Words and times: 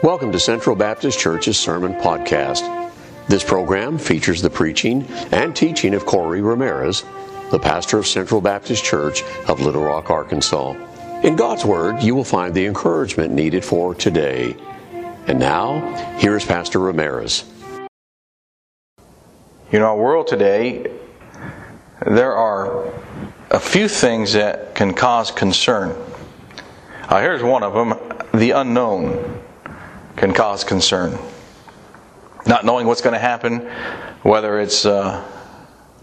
Welcome 0.00 0.30
to 0.30 0.38
Central 0.38 0.76
Baptist 0.76 1.18
Church's 1.18 1.58
Sermon 1.58 1.92
Podcast. 1.92 2.92
This 3.26 3.42
program 3.42 3.98
features 3.98 4.40
the 4.40 4.48
preaching 4.48 5.04
and 5.32 5.56
teaching 5.56 5.92
of 5.92 6.06
Corey 6.06 6.40
Ramirez, 6.40 7.04
the 7.50 7.58
pastor 7.58 7.98
of 7.98 8.06
Central 8.06 8.40
Baptist 8.40 8.84
Church 8.84 9.24
of 9.48 9.60
Little 9.60 9.82
Rock, 9.82 10.08
Arkansas. 10.08 10.74
In 11.24 11.34
God's 11.34 11.64
Word, 11.64 12.00
you 12.00 12.14
will 12.14 12.22
find 12.22 12.54
the 12.54 12.64
encouragement 12.64 13.34
needed 13.34 13.64
for 13.64 13.92
today. 13.92 14.54
And 15.26 15.40
now, 15.40 15.80
here 16.18 16.36
is 16.36 16.44
Pastor 16.44 16.78
Ramirez. 16.78 17.42
You 19.72 19.80
know, 19.80 19.86
our 19.86 19.96
world 19.96 20.28
today, 20.28 20.92
there 22.06 22.34
are 22.34 22.84
a 23.50 23.58
few 23.58 23.88
things 23.88 24.34
that 24.34 24.76
can 24.76 24.94
cause 24.94 25.32
concern. 25.32 26.00
Uh, 27.08 27.20
here's 27.20 27.42
one 27.42 27.64
of 27.64 27.74
them 27.74 27.98
the 28.32 28.52
unknown 28.52 29.42
can 30.18 30.32
cause 30.32 30.64
concern. 30.64 31.18
Not 32.46 32.64
knowing 32.64 32.86
what's 32.86 33.00
going 33.00 33.14
to 33.14 33.20
happen, 33.20 33.60
whether 34.22 34.60
it's 34.60 34.84
uh, 34.86 35.24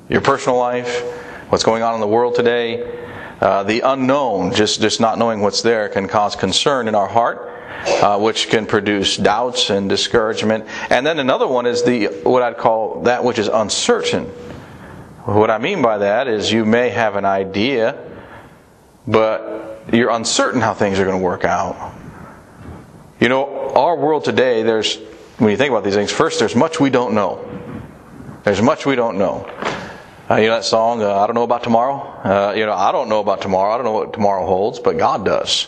your 0.09 0.21
personal 0.21 0.57
life, 0.57 1.01
what's 1.49 1.63
going 1.63 1.83
on 1.83 1.95
in 1.95 2.01
the 2.01 2.07
world 2.07 2.35
today, 2.35 3.05
uh, 3.41 3.63
the 3.63 3.81
unknown, 3.81 4.53
just, 4.53 4.81
just 4.81 4.99
not 4.99 5.17
knowing 5.17 5.41
what's 5.41 5.61
there, 5.61 5.89
can 5.89 6.07
cause 6.07 6.35
concern 6.35 6.87
in 6.87 6.95
our 6.95 7.07
heart. 7.07 7.51
Uh, 7.85 8.17
which 8.17 8.49
can 8.49 8.65
produce 8.65 9.15
doubts 9.15 9.69
and 9.69 9.89
discouragement. 9.89 10.65
And 10.89 11.05
then 11.05 11.19
another 11.19 11.45
one 11.45 11.67
is 11.67 11.83
the 11.83 12.05
what 12.23 12.41
I'd 12.41 12.57
call 12.57 13.03
that 13.03 13.23
which 13.23 13.37
is 13.37 13.47
uncertain. 13.47 14.25
What 15.25 15.51
I 15.51 15.59
mean 15.59 15.83
by 15.83 15.99
that 15.99 16.27
is 16.27 16.51
you 16.51 16.65
may 16.65 16.89
have 16.89 17.15
an 17.15 17.25
idea, 17.25 17.95
but 19.05 19.83
you're 19.91 20.09
uncertain 20.09 20.61
how 20.61 20.73
things 20.73 20.99
are 20.99 21.05
going 21.05 21.19
to 21.19 21.23
work 21.23 21.43
out. 21.43 21.93
You 23.19 23.29
know, 23.29 23.64
our 23.75 23.95
world 23.95 24.23
today, 24.23 24.63
there's, 24.63 24.97
when 25.37 25.51
you 25.51 25.57
think 25.57 25.71
about 25.71 25.83
these 25.83 25.95
things, 25.95 26.11
first, 26.11 26.39
there's 26.39 26.55
much 26.55 26.79
we 26.79 26.89
don't 26.89 27.13
know. 27.13 27.45
There's 28.43 28.61
much 28.61 28.85
we 28.85 28.95
don't 28.95 29.17
know. 29.17 29.49
Uh, 30.29 30.37
you 30.37 30.47
know 30.47 30.55
that 30.55 30.65
song, 30.65 31.03
uh, 31.03 31.13
I 31.13 31.27
don't 31.27 31.35
know 31.35 31.43
about 31.43 31.63
tomorrow? 31.63 31.97
Uh, 31.97 32.53
you 32.53 32.65
know, 32.65 32.73
I 32.73 32.91
don't 32.91 33.09
know 33.09 33.19
about 33.19 33.41
tomorrow. 33.41 33.73
I 33.73 33.77
don't 33.77 33.85
know 33.85 33.91
what 33.91 34.13
tomorrow 34.13 34.45
holds, 34.45 34.79
but 34.79 34.97
God 34.97 35.25
does. 35.25 35.67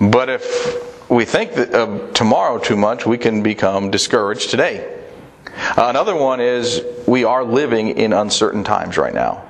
But 0.00 0.30
if 0.30 1.10
we 1.10 1.24
think 1.24 1.56
of 1.56 2.14
tomorrow 2.14 2.58
too 2.58 2.76
much, 2.76 3.04
we 3.04 3.18
can 3.18 3.42
become 3.42 3.90
discouraged 3.90 4.50
today. 4.50 5.02
Uh, 5.46 5.86
another 5.88 6.14
one 6.14 6.40
is 6.40 6.82
we 7.06 7.24
are 7.24 7.44
living 7.44 7.88
in 7.88 8.12
uncertain 8.12 8.64
times 8.64 8.96
right 8.96 9.14
now. 9.14 9.46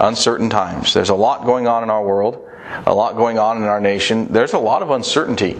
Uncertain 0.00 0.50
times. 0.50 0.92
There's 0.92 1.10
a 1.10 1.14
lot 1.14 1.44
going 1.44 1.66
on 1.66 1.82
in 1.82 1.90
our 1.90 2.04
world, 2.04 2.48
a 2.86 2.94
lot 2.94 3.16
going 3.16 3.38
on 3.38 3.58
in 3.58 3.64
our 3.64 3.80
nation. 3.80 4.32
There's 4.32 4.54
a 4.54 4.58
lot 4.58 4.82
of 4.82 4.90
uncertainty. 4.90 5.56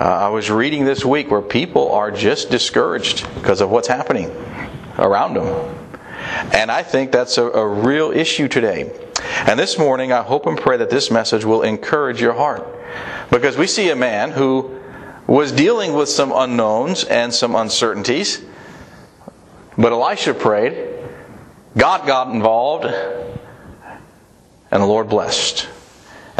Uh, 0.00 0.04
I 0.04 0.28
was 0.28 0.50
reading 0.50 0.86
this 0.86 1.04
week 1.04 1.30
where 1.30 1.42
people 1.42 1.92
are 1.92 2.10
just 2.10 2.48
discouraged 2.48 3.28
because 3.34 3.60
of 3.60 3.68
what's 3.68 3.86
happening 3.86 4.30
around 4.98 5.34
them. 5.34 5.76
And 6.54 6.70
I 6.70 6.82
think 6.82 7.12
that's 7.12 7.36
a, 7.36 7.44
a 7.44 7.68
real 7.68 8.10
issue 8.10 8.48
today. 8.48 8.90
And 9.46 9.60
this 9.60 9.78
morning, 9.78 10.10
I 10.10 10.22
hope 10.22 10.46
and 10.46 10.56
pray 10.56 10.78
that 10.78 10.88
this 10.88 11.10
message 11.10 11.44
will 11.44 11.60
encourage 11.60 12.18
your 12.18 12.32
heart. 12.32 12.66
Because 13.28 13.58
we 13.58 13.66
see 13.66 13.90
a 13.90 13.96
man 13.96 14.30
who 14.30 14.80
was 15.26 15.52
dealing 15.52 15.92
with 15.92 16.08
some 16.08 16.32
unknowns 16.34 17.04
and 17.04 17.34
some 17.34 17.54
uncertainties. 17.54 18.42
But 19.76 19.92
Elisha 19.92 20.32
prayed, 20.32 20.98
God 21.76 22.06
got 22.06 22.32
involved, 22.32 22.86
and 22.86 24.82
the 24.82 24.86
Lord 24.86 25.10
blessed. 25.10 25.68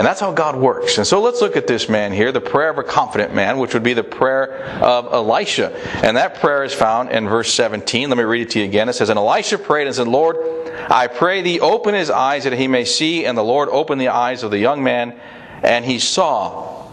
And 0.01 0.07
that's 0.07 0.21
how 0.21 0.33
God 0.33 0.57
works. 0.57 0.97
And 0.97 1.07
so 1.07 1.21
let's 1.21 1.43
look 1.43 1.57
at 1.57 1.67
this 1.67 1.87
man 1.87 2.15
here, 2.15 2.33
the 2.33 2.41
prayer 2.41 2.71
of 2.71 2.79
a 2.79 2.83
confident 2.83 3.35
man, 3.35 3.59
which 3.59 3.75
would 3.75 3.83
be 3.83 3.93
the 3.93 4.03
prayer 4.03 4.65
of 4.83 5.13
Elisha. 5.13 5.77
And 6.03 6.17
that 6.17 6.41
prayer 6.41 6.65
is 6.65 6.73
found 6.73 7.11
in 7.11 7.29
verse 7.29 7.53
17. 7.53 8.09
Let 8.09 8.17
me 8.17 8.25
read 8.25 8.41
it 8.41 8.51
to 8.53 8.61
you 8.61 8.65
again. 8.65 8.89
It 8.89 8.95
says, 8.95 9.11
And 9.11 9.19
Elisha 9.19 9.59
prayed 9.59 9.89
and 9.89 9.95
said, 9.95 10.09
Lord, 10.09 10.39
I 10.89 11.07
pray 11.07 11.43
thee, 11.43 11.61
open 11.61 11.95
his 11.95 12.09
eyes 12.09 12.45
that 12.45 12.55
he 12.55 12.67
may 12.67 12.87
see. 12.87 13.27
And 13.27 13.37
the 13.37 13.45
Lord 13.45 13.69
opened 13.69 14.01
the 14.01 14.09
eyes 14.09 14.43
of 14.43 14.51
the 14.51 14.59
young 14.59 14.83
man, 14.83 15.21
and 15.63 15.85
he 15.85 15.99
saw. 15.99 16.89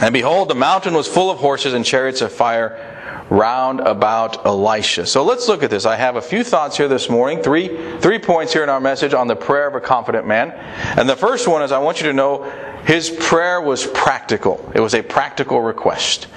And 0.00 0.12
behold, 0.12 0.48
the 0.48 0.54
mountain 0.54 0.94
was 0.94 1.08
full 1.08 1.32
of 1.32 1.38
horses 1.38 1.74
and 1.74 1.84
chariots 1.84 2.20
of 2.20 2.30
fire 2.30 2.91
round 3.32 3.80
about 3.80 4.44
Elisha. 4.44 5.06
So 5.06 5.24
let's 5.24 5.48
look 5.48 5.62
at 5.62 5.70
this. 5.70 5.86
I 5.86 5.96
have 5.96 6.16
a 6.16 6.20
few 6.20 6.44
thoughts 6.44 6.76
here 6.76 6.86
this 6.86 7.08
morning, 7.08 7.42
three, 7.42 7.98
three 7.98 8.18
points 8.18 8.52
here 8.52 8.62
in 8.62 8.68
our 8.68 8.80
message 8.80 9.14
on 9.14 9.26
the 9.26 9.34
prayer 9.34 9.66
of 9.66 9.74
a 9.74 9.80
confident 9.80 10.26
man. 10.26 10.50
And 10.98 11.08
the 11.08 11.16
first 11.16 11.48
one 11.48 11.62
is 11.62 11.72
I 11.72 11.78
want 11.78 12.02
you 12.02 12.08
to 12.08 12.12
know 12.12 12.42
his 12.84 13.08
prayer 13.08 13.62
was 13.62 13.86
practical. 13.86 14.70
It 14.74 14.80
was 14.80 14.94
a 14.94 15.02
practical 15.02 15.62
request. 15.62 16.28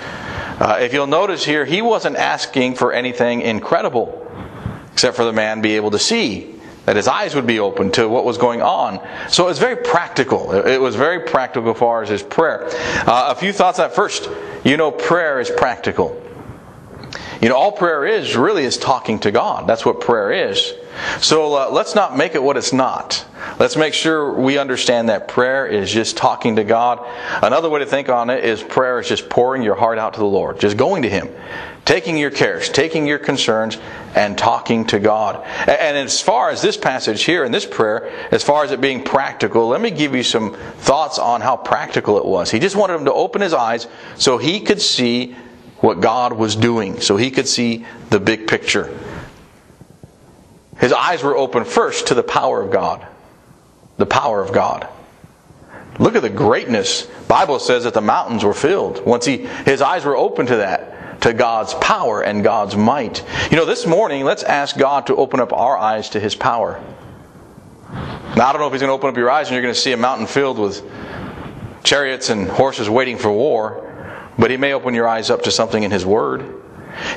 Uh, 0.57 0.77
if 0.79 0.93
you'll 0.93 1.05
notice 1.05 1.43
here, 1.43 1.65
he 1.65 1.81
wasn't 1.81 2.15
asking 2.15 2.75
for 2.75 2.93
anything 2.93 3.41
incredible, 3.41 4.25
except 4.93 5.17
for 5.17 5.25
the 5.25 5.33
man 5.33 5.61
be 5.61 5.75
able 5.75 5.91
to 5.91 5.99
see 5.99 6.55
that 6.85 6.95
his 6.95 7.09
eyes 7.09 7.35
would 7.35 7.47
be 7.47 7.59
open 7.59 7.91
to 7.91 8.07
what 8.07 8.23
was 8.23 8.37
going 8.37 8.61
on. 8.61 9.05
So 9.29 9.43
it 9.43 9.47
was 9.47 9.59
very 9.59 9.75
practical. 9.75 10.53
It 10.53 10.79
was 10.79 10.95
very 10.95 11.19
practical 11.21 11.71
as 11.71 11.77
far 11.77 12.03
as 12.03 12.09
his 12.09 12.23
prayer. 12.23 12.69
Uh, 13.05 13.33
a 13.33 13.35
few 13.35 13.51
thoughts 13.51 13.79
at 13.79 13.93
first. 13.93 14.29
You 14.63 14.77
know, 14.77 14.91
prayer 14.91 15.41
is 15.41 15.49
practical. 15.49 16.21
You 17.45 17.49
know, 17.49 17.57
all 17.57 17.71
prayer 17.71 18.07
is 18.07 18.35
really 18.35 18.63
is 18.63 18.75
talking 18.75 19.19
to 19.19 19.29
God. 19.29 19.67
That's 19.67 19.85
what 19.85 20.01
prayer 20.01 20.49
is. 20.49 20.73
So 21.19 21.53
uh, 21.53 21.69
let's 21.69 21.93
not 21.93 22.17
make 22.17 22.33
it 22.33 22.41
what 22.41 22.57
it's 22.57 22.73
not. 22.73 23.23
Let's 23.59 23.75
make 23.75 23.93
sure 23.93 24.33
we 24.33 24.57
understand 24.57 25.09
that 25.09 25.27
prayer 25.27 25.67
is 25.67 25.93
just 25.93 26.17
talking 26.17 26.55
to 26.55 26.63
God. 26.63 27.07
Another 27.43 27.69
way 27.69 27.81
to 27.81 27.85
think 27.85 28.09
on 28.09 28.31
it 28.31 28.43
is 28.43 28.63
prayer 28.63 28.97
is 28.99 29.07
just 29.07 29.29
pouring 29.29 29.61
your 29.61 29.75
heart 29.75 29.99
out 29.99 30.15
to 30.15 30.19
the 30.21 30.25
Lord, 30.25 30.59
just 30.59 30.75
going 30.75 31.03
to 31.03 31.09
Him, 31.09 31.29
taking 31.85 32.17
your 32.17 32.31
cares, 32.31 32.67
taking 32.67 33.05
your 33.05 33.19
concerns, 33.19 33.77
and 34.15 34.35
talking 34.35 34.83
to 34.85 34.97
God. 34.97 35.45
And 35.69 35.99
as 35.99 36.19
far 36.19 36.49
as 36.49 36.63
this 36.63 36.77
passage 36.77 37.25
here 37.25 37.45
in 37.45 37.51
this 37.51 37.67
prayer, 37.67 38.11
as 38.31 38.43
far 38.43 38.63
as 38.63 38.71
it 38.71 38.81
being 38.81 39.03
practical, 39.03 39.67
let 39.67 39.81
me 39.81 39.91
give 39.91 40.15
you 40.15 40.23
some 40.23 40.55
thoughts 40.77 41.19
on 41.19 41.41
how 41.41 41.57
practical 41.57 42.17
it 42.17 42.25
was. 42.25 42.49
He 42.49 42.57
just 42.57 42.75
wanted 42.75 42.95
him 42.95 43.05
to 43.05 43.13
open 43.13 43.43
his 43.43 43.53
eyes 43.53 43.85
so 44.17 44.39
he 44.39 44.61
could 44.61 44.81
see 44.81 45.35
what 45.77 46.01
God 46.01 46.33
was 46.33 46.55
doing, 46.55 47.01
so 47.01 47.17
he 47.17 47.31
could 47.31 47.47
see 47.47 47.85
the 48.09 48.19
big 48.19 48.47
picture. 48.47 48.97
His 50.79 50.93
eyes 50.93 51.23
were 51.23 51.35
open 51.35 51.65
first 51.65 52.07
to 52.07 52.13
the 52.13 52.23
power 52.23 52.61
of 52.61 52.71
God. 52.71 53.05
The 53.97 54.05
power 54.05 54.41
of 54.41 54.51
God. 54.51 54.87
Look 55.99 56.15
at 56.15 56.21
the 56.21 56.29
greatness. 56.29 57.03
Bible 57.27 57.59
says 57.59 57.85
that 57.85 57.93
the 57.93 58.01
mountains 58.01 58.43
were 58.43 58.53
filled. 58.53 59.05
Once 59.05 59.25
he 59.25 59.37
his 59.65 59.81
eyes 59.81 60.03
were 60.03 60.17
open 60.17 60.45
to 60.47 60.57
that, 60.57 61.21
to 61.21 61.33
God's 61.33 61.73
power 61.75 62.21
and 62.21 62.43
God's 62.43 62.75
might. 62.75 63.23
You 63.49 63.57
know, 63.57 63.65
this 63.65 63.85
morning, 63.85 64.25
let's 64.25 64.43
ask 64.43 64.77
God 64.77 65.07
to 65.07 65.15
open 65.15 65.39
up 65.39 65.53
our 65.53 65.77
eyes 65.77 66.09
to 66.09 66.19
his 66.19 66.35
power. 66.35 66.83
Now, 68.35 68.47
I 68.47 68.51
don't 68.51 68.59
know 68.59 68.67
if 68.67 68.73
he's 68.73 68.81
going 68.81 68.89
to 68.89 68.93
open 68.93 69.09
up 69.09 69.15
your 69.15 69.31
eyes 69.31 69.47
and 69.47 69.53
you're 69.53 69.61
going 69.61 69.73
to 69.73 69.79
see 69.79 69.93
a 69.93 69.97
mountain 69.97 70.27
filled 70.27 70.59
with 70.59 70.83
chariots 71.85 72.29
and 72.29 72.49
horses 72.49 72.89
waiting 72.89 73.17
for 73.17 73.31
war. 73.31 73.94
But 74.37 74.51
He 74.51 74.57
may 74.57 74.73
open 74.73 74.93
your 74.93 75.07
eyes 75.07 75.29
up 75.29 75.43
to 75.43 75.51
something 75.51 75.83
in 75.83 75.91
His 75.91 76.05
Word. 76.05 76.61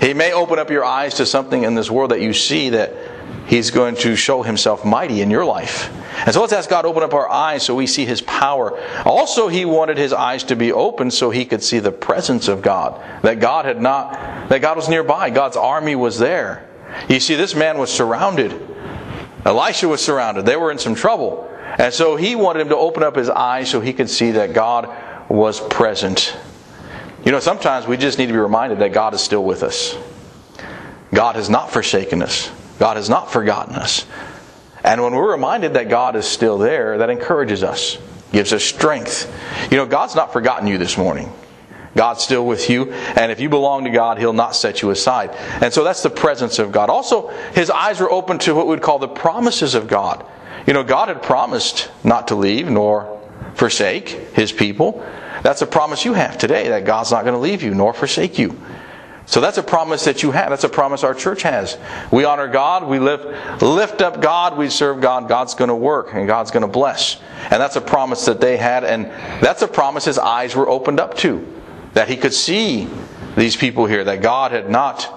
He 0.01 0.12
may 0.12 0.33
open 0.33 0.59
up 0.59 0.71
your 0.71 0.84
eyes 0.84 1.15
to 1.15 1.27
something 1.27 1.62
in 1.62 1.75
this 1.75 1.91
world 1.91 2.11
that 2.11 2.21
you 2.21 2.33
see 2.33 2.71
that 2.71 2.95
He's 3.47 3.71
going 3.71 3.97
to 3.97 4.17
show 4.17 4.43
Himself 4.43 4.84
mighty 4.84 5.21
in 5.21 5.31
your 5.31 5.45
life. 5.45 5.91
And 6.27 6.34
so 6.34 6.41
let's 6.41 6.53
ask 6.53 6.69
God 6.69 6.84
open 6.84 7.03
up 7.03 7.15
our 7.15 7.29
eyes 7.29 7.62
so 7.62 7.75
we 7.75 7.87
see 7.87 8.05
His 8.05 8.21
power. 8.21 8.79
Also, 9.05 9.49
He 9.49 9.65
wanted 9.65 9.97
His 9.97 10.12
eyes 10.12 10.45
to 10.45 10.56
be 10.56 10.73
open 10.73 11.11
so 11.11 11.31
He 11.31 11.45
could 11.45 11.62
see 11.62 11.79
the 11.79 11.93
presence 11.93 12.49
of 12.49 12.62
God. 12.62 13.01
That 13.23 13.41
God 13.41 13.65
had 13.65 13.81
not, 13.81 14.49
that 14.49 14.61
God 14.61 14.77
was 14.77 14.89
nearby. 14.89 15.31
God's 15.31 15.56
army 15.56 15.95
was 15.95 16.19
there. 16.19 16.69
You 17.09 17.21
see, 17.21 17.37
this 17.37 17.55
man 17.55 17.79
was 17.79 17.93
surrounded. 17.93 18.53
Elisha 19.45 19.89
was 19.89 20.03
surrounded. 20.03 20.45
They 20.45 20.56
were 20.56 20.71
in 20.71 20.79
some 20.79 20.95
trouble. 20.95 21.49
And 21.79 21.95
so 21.95 22.17
He 22.17 22.35
wanted 22.35 22.61
him 22.61 22.69
to 22.71 22.77
open 22.77 23.03
up 23.03 23.17
his 23.17 23.31
eyes 23.31 23.71
so 23.71 23.81
he 23.81 23.93
could 23.93 24.11
see 24.11 24.33
that 24.33 24.53
God 24.53 24.95
was 25.31 25.61
present. 25.61 26.37
You 27.28 27.33
know, 27.33 27.41
sometimes 27.41 27.87
we 27.87 27.99
just 27.99 28.16
need 28.19 28.28
to 28.28 28.33
be 28.33 28.39
reminded 28.39 28.79
that 28.79 28.94
God 28.94 29.12
is 29.12 29.20
still 29.20 29.44
with 29.44 29.62
us. 29.62 29.94
God 31.12 31.37
has 31.37 31.50
not 31.50 31.70
forsaken 31.70 32.23
us. 32.23 32.50
God 32.79 32.97
has 32.97 33.11
not 33.11 33.31
forgotten 33.31 33.75
us. 33.75 34.06
And 34.82 35.03
when 35.03 35.14
we're 35.14 35.32
reminded 35.32 35.75
that 35.75 35.91
God 35.91 36.17
is 36.17 36.25
still 36.25 36.56
there, 36.56 36.97
that 36.97 37.11
encourages 37.11 37.62
us, 37.62 37.99
gives 38.32 38.55
us 38.55 38.64
strength. 38.64 39.31
You 39.70 39.76
know, 39.76 39.85
God's 39.85 40.14
not 40.14 40.32
forgotten 40.32 40.69
you 40.69 40.79
this 40.79 40.97
morning. 40.97 41.31
God's 41.94 42.25
still 42.25 42.47
with 42.47 42.70
you, 42.70 42.93
and 42.93 43.31
if 43.31 43.41
you 43.41 43.50
belong 43.50 43.85
to 43.85 43.91
God, 43.91 44.17
He'll 44.17 44.32
not 44.32 44.56
set 44.56 44.81
you 44.81 44.88
aside. 44.88 45.29
And 45.61 45.70
so 45.70 45.85
that's 45.85 46.03
the 46.03 46.08
presence 46.08 46.58
of 46.58 46.73
God. 46.73 46.88
Also, 46.88 47.29
His 47.53 47.69
eyes 47.69 48.00
were 48.00 48.11
open 48.11 48.38
to 48.38 48.55
what 48.55 48.67
we'd 48.67 48.81
call 48.81 48.99
the 48.99 49.06
promises 49.06 49.75
of 49.75 49.87
God. 49.87 50.25
You 50.67 50.73
know, 50.73 50.82
God 50.82 51.08
had 51.08 51.23
promised 51.23 51.91
not 52.03 52.29
to 52.29 52.37
leave 52.37 52.70
nor 52.70 53.20
forsake 53.55 54.08
His 54.32 54.50
people. 54.50 55.05
That's 55.43 55.62
a 55.62 55.67
promise 55.67 56.05
you 56.05 56.14
have 56.14 56.38
today 56.38 56.69
that 56.69 56.85
God's 56.85 57.11
not 57.11 57.25
going 57.25 57.35
to 57.35 57.40
leave 57.40 57.62
you 57.62 57.75
nor 57.75 57.93
forsake 57.93 58.38
you. 58.38 58.61
So 59.26 59.43
that's 59.43 59.58
a 59.58 59.62
promise 59.62 60.06
that 60.06 60.23
you 60.23 60.31
have. 60.31 60.49
That's 60.49 60.64
a 60.64 60.70
promise 60.70 61.05
our 61.05 61.12
church 61.12 61.43
has. 61.43 61.76
We 62.11 62.25
honor 62.25 62.49
God, 62.49 62.88
we 62.88 62.99
lift, 62.99 63.62
lift 63.62 64.00
up 64.00 64.23
God, 64.23 64.56
we 64.56 64.70
serve 64.70 65.02
God. 65.02 65.29
God's 65.29 65.55
going 65.55 65.69
to 65.69 65.75
work 65.75 66.14
and 66.14 66.26
God's 66.26 66.50
going 66.50 66.62
to 66.62 66.67
bless. 66.67 67.20
And 67.50 67.61
that's 67.61 67.76
a 67.76 67.82
promise 67.82 68.25
that 68.25 68.40
they 68.40 68.56
had, 68.56 68.85
and 68.85 69.05
that's 69.43 69.61
a 69.61 69.69
promise 69.69 70.06
his 70.06 70.19
eyes 70.19 70.56
were 70.56 70.69
opened 70.69 70.99
up 70.99 71.14
to. 71.19 71.46
that 71.99 72.08
he 72.08 72.17
could 72.17 72.32
see 72.32 72.88
these 73.37 73.56
people 73.56 73.87
here, 73.87 74.05
that 74.05 74.23
God 74.23 74.52
had 74.52 74.70
not 74.70 75.14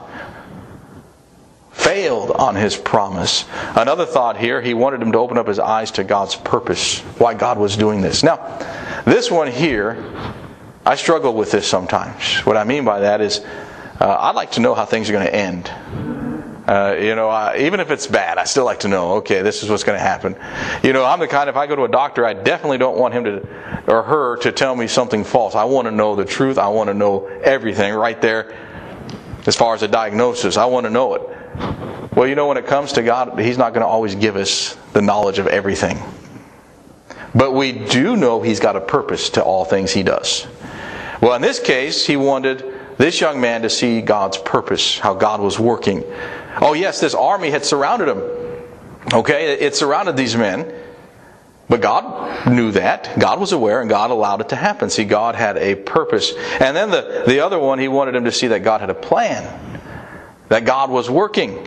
failed 1.71 2.31
on 2.31 2.55
his 2.55 2.75
promise. 2.75 3.45
Another 3.75 4.05
thought 4.05 4.37
here, 4.37 4.61
he 4.61 4.73
wanted 4.73 5.01
him 5.01 5.11
to 5.13 5.17
open 5.17 5.37
up 5.37 5.47
his 5.47 5.59
eyes 5.59 5.91
to 5.91 6.03
God's 6.03 6.35
purpose, 6.35 6.99
why 7.17 7.33
God 7.33 7.57
was 7.57 7.77
doing 7.77 8.01
this. 8.01 8.23
Now, 8.23 8.37
this 9.05 9.31
one 9.31 9.47
here, 9.47 9.97
I 10.85 10.95
struggle 10.95 11.33
with 11.33 11.51
this 11.51 11.67
sometimes. 11.67 12.39
What 12.39 12.57
I 12.57 12.63
mean 12.63 12.85
by 12.85 13.01
that 13.01 13.21
is, 13.21 13.39
uh, 13.99 14.17
I'd 14.19 14.35
like 14.35 14.51
to 14.51 14.61
know 14.61 14.73
how 14.73 14.85
things 14.85 15.09
are 15.09 15.13
going 15.13 15.27
to 15.27 15.35
end. 15.35 15.71
Uh, 16.67 16.95
you 16.99 17.15
know, 17.15 17.29
uh, 17.29 17.53
even 17.57 17.79
if 17.79 17.91
it's 17.91 18.07
bad, 18.07 18.37
I 18.37 18.45
still 18.45 18.65
like 18.65 18.79
to 18.81 18.87
know. 18.87 19.13
Okay, 19.15 19.41
this 19.41 19.61
is 19.61 19.69
what's 19.69 19.83
going 19.83 19.97
to 19.97 20.03
happen. 20.03 20.35
You 20.83 20.93
know, 20.93 21.03
I'm 21.03 21.19
the 21.19 21.27
kind. 21.27 21.49
If 21.49 21.55
I 21.55 21.67
go 21.67 21.75
to 21.75 21.83
a 21.83 21.89
doctor, 21.89 22.25
I 22.25 22.33
definitely 22.33 22.77
don't 22.77 22.97
want 22.97 23.13
him 23.13 23.23
to 23.25 23.83
or 23.87 24.03
her 24.03 24.37
to 24.37 24.51
tell 24.51 24.75
me 24.75 24.87
something 24.87 25.23
false. 25.23 25.55
I 25.55 25.65
want 25.65 25.87
to 25.87 25.91
know 25.91 26.15
the 26.15 26.25
truth. 26.25 26.57
I 26.57 26.69
want 26.69 26.87
to 26.89 26.93
know 26.93 27.25
everything 27.25 27.93
right 27.93 28.19
there. 28.21 28.55
As 29.45 29.55
far 29.55 29.73
as 29.73 29.81
a 29.81 29.87
diagnosis, 29.87 30.55
I 30.55 30.65
want 30.65 30.85
to 30.85 30.91
know 30.91 31.15
it. 31.15 32.15
Well, 32.15 32.27
you 32.27 32.35
know, 32.35 32.47
when 32.47 32.57
it 32.57 32.67
comes 32.67 32.93
to 32.93 33.03
God, 33.03 33.39
He's 33.39 33.57
not 33.57 33.73
going 33.73 33.81
to 33.81 33.87
always 33.87 34.15
give 34.15 34.35
us 34.35 34.77
the 34.93 35.01
knowledge 35.01 35.39
of 35.39 35.47
everything. 35.47 35.97
But 37.33 37.53
we 37.53 37.71
do 37.71 38.15
know 38.17 38.41
He's 38.41 38.59
got 38.59 38.75
a 38.75 38.81
purpose 38.81 39.31
to 39.31 39.43
all 39.43 39.65
things 39.65 39.91
He 39.91 40.03
does. 40.03 40.47
Well, 41.21 41.33
in 41.33 41.41
this 41.41 41.59
case, 41.59 42.05
He 42.05 42.17
wanted 42.17 42.63
this 42.97 43.19
young 43.19 43.41
man 43.41 43.63
to 43.63 43.69
see 43.69 44.01
God's 44.01 44.37
purpose, 44.37 44.99
how 44.99 45.13
God 45.13 45.41
was 45.41 45.59
working. 45.59 46.03
Oh, 46.61 46.73
yes, 46.73 46.99
this 46.99 47.15
army 47.15 47.49
had 47.49 47.65
surrounded 47.65 48.09
him. 48.09 48.21
Okay, 49.13 49.53
it 49.53 49.75
surrounded 49.75 50.15
these 50.15 50.35
men. 50.35 50.71
But 51.67 51.81
God 51.81 52.47
knew 52.47 52.71
that. 52.73 53.17
God 53.17 53.39
was 53.39 53.53
aware 53.53 53.79
and 53.79 53.89
God 53.89 54.11
allowed 54.11 54.41
it 54.41 54.49
to 54.49 54.57
happen. 54.57 54.89
See, 54.89 55.05
God 55.05 55.35
had 55.35 55.55
a 55.57 55.75
purpose. 55.75 56.33
And 56.59 56.75
then 56.75 56.91
the, 56.91 57.23
the 57.25 57.39
other 57.39 57.57
one, 57.57 57.79
he 57.79 57.87
wanted 57.87 58.13
him 58.13 58.25
to 58.25 58.31
see 58.31 58.47
that 58.47 58.59
God 58.59 58.81
had 58.81 58.89
a 58.89 58.93
plan, 58.93 59.79
that 60.49 60.65
God 60.65 60.89
was 60.89 61.09
working. 61.09 61.65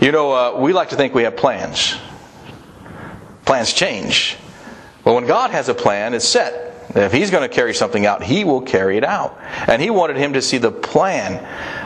You 0.00 0.10
know, 0.10 0.32
uh, 0.32 0.58
we 0.58 0.72
like 0.72 0.88
to 0.88 0.96
think 0.96 1.14
we 1.14 1.24
have 1.24 1.36
plans. 1.36 1.96
Plans 3.44 3.74
change. 3.74 4.38
But 5.06 5.14
when 5.14 5.26
God 5.28 5.52
has 5.52 5.68
a 5.68 5.74
plan, 5.74 6.14
it's 6.14 6.26
set. 6.26 6.74
If 6.96 7.12
He's 7.12 7.30
going 7.30 7.48
to 7.48 7.54
carry 7.54 7.72
something 7.72 8.06
out, 8.06 8.24
He 8.24 8.42
will 8.42 8.60
carry 8.60 8.96
it 8.96 9.04
out. 9.04 9.38
And 9.68 9.80
He 9.80 9.88
wanted 9.88 10.16
him 10.16 10.32
to 10.32 10.42
see 10.42 10.58
the 10.58 10.72
plan 10.72 11.34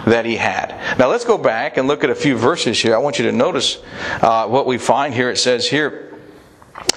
that 0.07 0.25
He 0.25 0.37
had. 0.37 0.99
Now 0.99 1.09
let's 1.09 1.27
go 1.27 1.37
back 1.37 1.77
and 1.77 1.87
look 1.87 2.03
at 2.03 2.09
a 2.09 2.15
few 2.15 2.35
verses 2.35 2.81
here. 2.81 2.95
I 2.95 2.99
want 2.99 3.19
you 3.19 3.27
to 3.27 3.33
notice 3.33 3.77
uh, 4.23 4.49
what 4.49 4.65
we 4.65 4.79
find 4.79 5.13
here. 5.13 5.29
It 5.29 5.37
says 5.37 5.69
here 5.69 6.19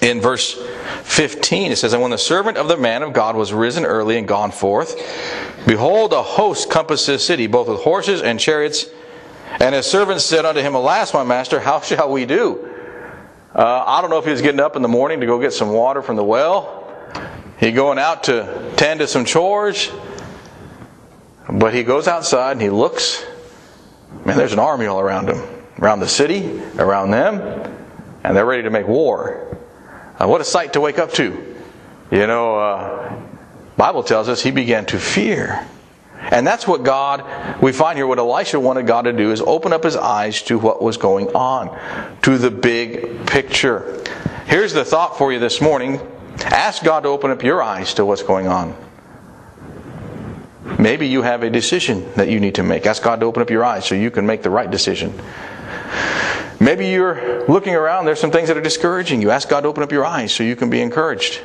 in 0.01 0.21
verse 0.21 0.53
15, 1.01 1.73
it 1.73 1.75
says, 1.75 1.91
And 1.91 2.01
when 2.01 2.11
the 2.11 2.17
servant 2.17 2.57
of 2.57 2.69
the 2.69 2.77
man 2.77 3.03
of 3.03 3.11
God 3.11 3.35
was 3.35 3.51
risen 3.51 3.83
early 3.83 4.17
and 4.17 4.25
gone 4.25 4.51
forth, 4.51 4.95
behold, 5.67 6.13
a 6.13 6.23
host 6.23 6.69
compassed 6.69 7.07
the 7.07 7.19
city, 7.19 7.47
both 7.47 7.67
with 7.67 7.81
horses 7.81 8.21
and 8.21 8.39
chariots. 8.39 8.85
And 9.59 9.75
his 9.75 9.87
servants 9.87 10.23
said 10.23 10.45
unto 10.45 10.61
him, 10.61 10.73
Alas, 10.73 11.13
my 11.13 11.25
master, 11.25 11.59
how 11.59 11.81
shall 11.81 12.09
we 12.09 12.25
do? 12.25 12.72
Uh, 13.55 13.83
I 13.85 14.01
don't 14.01 14.09
know 14.09 14.17
if 14.17 14.25
he 14.25 14.31
was 14.31 14.41
getting 14.41 14.59
up 14.59 14.75
in 14.75 14.81
the 14.81 14.87
morning 14.87 15.19
to 15.19 15.27
go 15.27 15.39
get 15.39 15.53
some 15.53 15.69
water 15.69 16.01
from 16.01 16.15
the 16.15 16.23
well. 16.23 16.79
He 17.59 17.71
going 17.71 17.99
out 17.99 18.23
to 18.23 18.73
tend 18.77 18.99
to 18.99 19.07
some 19.07 19.25
chores. 19.25 19.91
But 21.47 21.73
he 21.73 21.83
goes 21.83 22.07
outside 22.07 22.53
and 22.53 22.61
he 22.61 22.69
looks. 22.69 23.23
Man, 24.25 24.37
there's 24.37 24.53
an 24.53 24.59
army 24.59 24.87
all 24.87 24.99
around 24.99 25.29
him, 25.29 25.43
around 25.79 25.99
the 25.99 26.07
city, 26.07 26.61
around 26.79 27.11
them, 27.11 27.41
and 28.23 28.35
they're 28.35 28.45
ready 28.45 28.63
to 28.63 28.69
make 28.69 28.87
war. 28.87 29.57
Uh, 30.17 30.27
what 30.27 30.41
a 30.41 30.45
sight 30.45 30.73
to 30.73 30.81
wake 30.81 30.97
up 30.97 31.13
to. 31.13 31.55
You 32.09 32.27
know, 32.27 32.57
uh, 32.57 33.21
Bible 33.77 34.03
tells 34.03 34.29
us 34.29 34.41
he 34.41 34.51
began 34.51 34.85
to 34.87 34.99
fear. 34.99 35.67
And 36.33 36.47
that's 36.47 36.67
what 36.67 36.81
God, 36.81 37.61
we 37.61 37.71
find 37.71 37.95
here, 37.95 38.07
what 38.07 38.17
Elisha 38.17 38.59
wanted 38.59 38.87
God 38.87 39.03
to 39.03 39.13
do 39.13 39.31
is 39.31 39.39
open 39.39 39.71
up 39.71 39.83
his 39.83 39.95
eyes 39.95 40.41
to 40.43 40.57
what 40.57 40.81
was 40.81 40.97
going 40.97 41.27
on, 41.35 41.69
to 42.23 42.39
the 42.39 42.49
big 42.49 43.27
picture. 43.27 44.03
Here's 44.47 44.73
the 44.73 44.83
thought 44.83 45.15
for 45.15 45.31
you 45.31 45.37
this 45.37 45.61
morning 45.61 46.01
ask 46.45 46.83
God 46.83 47.01
to 47.01 47.09
open 47.09 47.29
up 47.29 47.43
your 47.43 47.61
eyes 47.61 47.93
to 47.93 48.05
what's 48.05 48.23
going 48.23 48.47
on. 48.47 48.75
Maybe 50.79 51.07
you 51.07 51.21
have 51.21 51.43
a 51.43 51.51
decision 51.51 52.11
that 52.15 52.29
you 52.29 52.39
need 52.39 52.55
to 52.55 52.63
make. 52.63 52.87
Ask 52.87 53.03
God 53.03 53.19
to 53.19 53.27
open 53.27 53.43
up 53.43 53.51
your 53.51 53.63
eyes 53.63 53.85
so 53.85 53.93
you 53.93 54.09
can 54.09 54.25
make 54.25 54.41
the 54.41 54.49
right 54.49 54.69
decision. 54.69 55.13
Maybe 56.59 56.87
you're 56.87 57.45
looking 57.47 57.75
around, 57.75 58.05
there's 58.05 58.19
some 58.19 58.31
things 58.31 58.47
that 58.47 58.57
are 58.57 58.61
discouraging 58.61 59.21
you. 59.21 59.29
Ask 59.29 59.49
God 59.49 59.61
to 59.61 59.67
open 59.67 59.83
up 59.83 59.91
your 59.91 60.03
eyes 60.03 60.33
so 60.33 60.43
you 60.43 60.55
can 60.55 60.71
be 60.71 60.81
encouraged. 60.81 61.41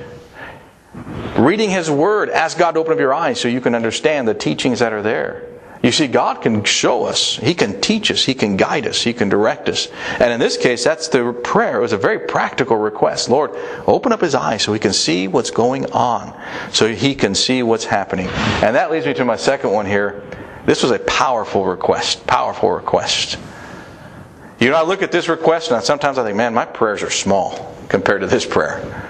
Reading 1.39 1.71
His 1.71 1.91
Word, 1.91 2.31
ask 2.31 2.59
God 2.59 2.73
to 2.73 2.81
open 2.81 2.93
up 2.93 2.99
your 2.99 3.15
eyes 3.15 3.41
so 3.41 3.49
you 3.49 3.61
can 3.61 3.75
understand 3.75 4.27
the 4.27 4.35
teachings 4.35 4.81
that 4.81 4.93
are 4.93 5.03
there. 5.03 5.45
You 5.83 5.93
see, 5.93 6.09
God 6.09 6.43
can 6.43 6.65
show 6.65 7.05
us, 7.05 7.37
He 7.37 7.55
can 7.55 7.81
teach 7.81 8.11
us, 8.11 8.25
He 8.25 8.35
can 8.35 8.57
guide 8.57 8.87
us, 8.87 9.01
He 9.03 9.13
can 9.13 9.29
direct 9.29 9.69
us. 9.69 9.89
And 10.19 10.33
in 10.33 10.41
this 10.41 10.57
case, 10.57 10.83
that's 10.83 11.07
the 11.09 11.33
prayer. 11.33 11.79
It 11.79 11.83
was 11.83 11.93
a 11.93 11.99
very 11.99 12.19
practical 12.19 12.77
request. 12.77 13.29
Lord, 13.29 13.53
open 13.87 14.11
up 14.11 14.21
His 14.21 14.35
eyes 14.35 14.63
so 14.63 14.73
He 14.73 14.81
can 14.81 14.93
see 14.93 15.29
what's 15.29 15.53
going 15.53 15.87
on, 15.93 16.35
so 16.73 16.93
He 16.93 17.15
can 17.15 17.35
see 17.37 17.63
what's 17.63 17.85
happening. 17.85 18.27
And 18.27 18.75
that 18.75 18.91
leads 18.91 19.07
me 19.07 19.15
to 19.15 19.25
my 19.25 19.37
second 19.37 19.71
one 19.71 19.87
here. 19.87 20.25
This 20.67 20.83
was 20.83 20.91
a 20.91 20.99
powerful 20.99 21.65
request. 21.65 22.27
Powerful 22.27 22.73
request. 22.73 23.39
You 24.59 24.71
know, 24.71 24.77
I 24.77 24.83
look 24.83 25.03
at 25.03 25.13
this 25.13 25.29
request 25.29 25.71
and 25.71 25.83
sometimes 25.85 26.19
I 26.19 26.25
think, 26.25 26.37
man, 26.37 26.53
my 26.53 26.65
prayers 26.65 27.05
are 27.05 27.11
small 27.11 27.75
compared 27.89 28.23
to 28.23 28.27
this 28.27 28.45
prayer. 28.45 29.08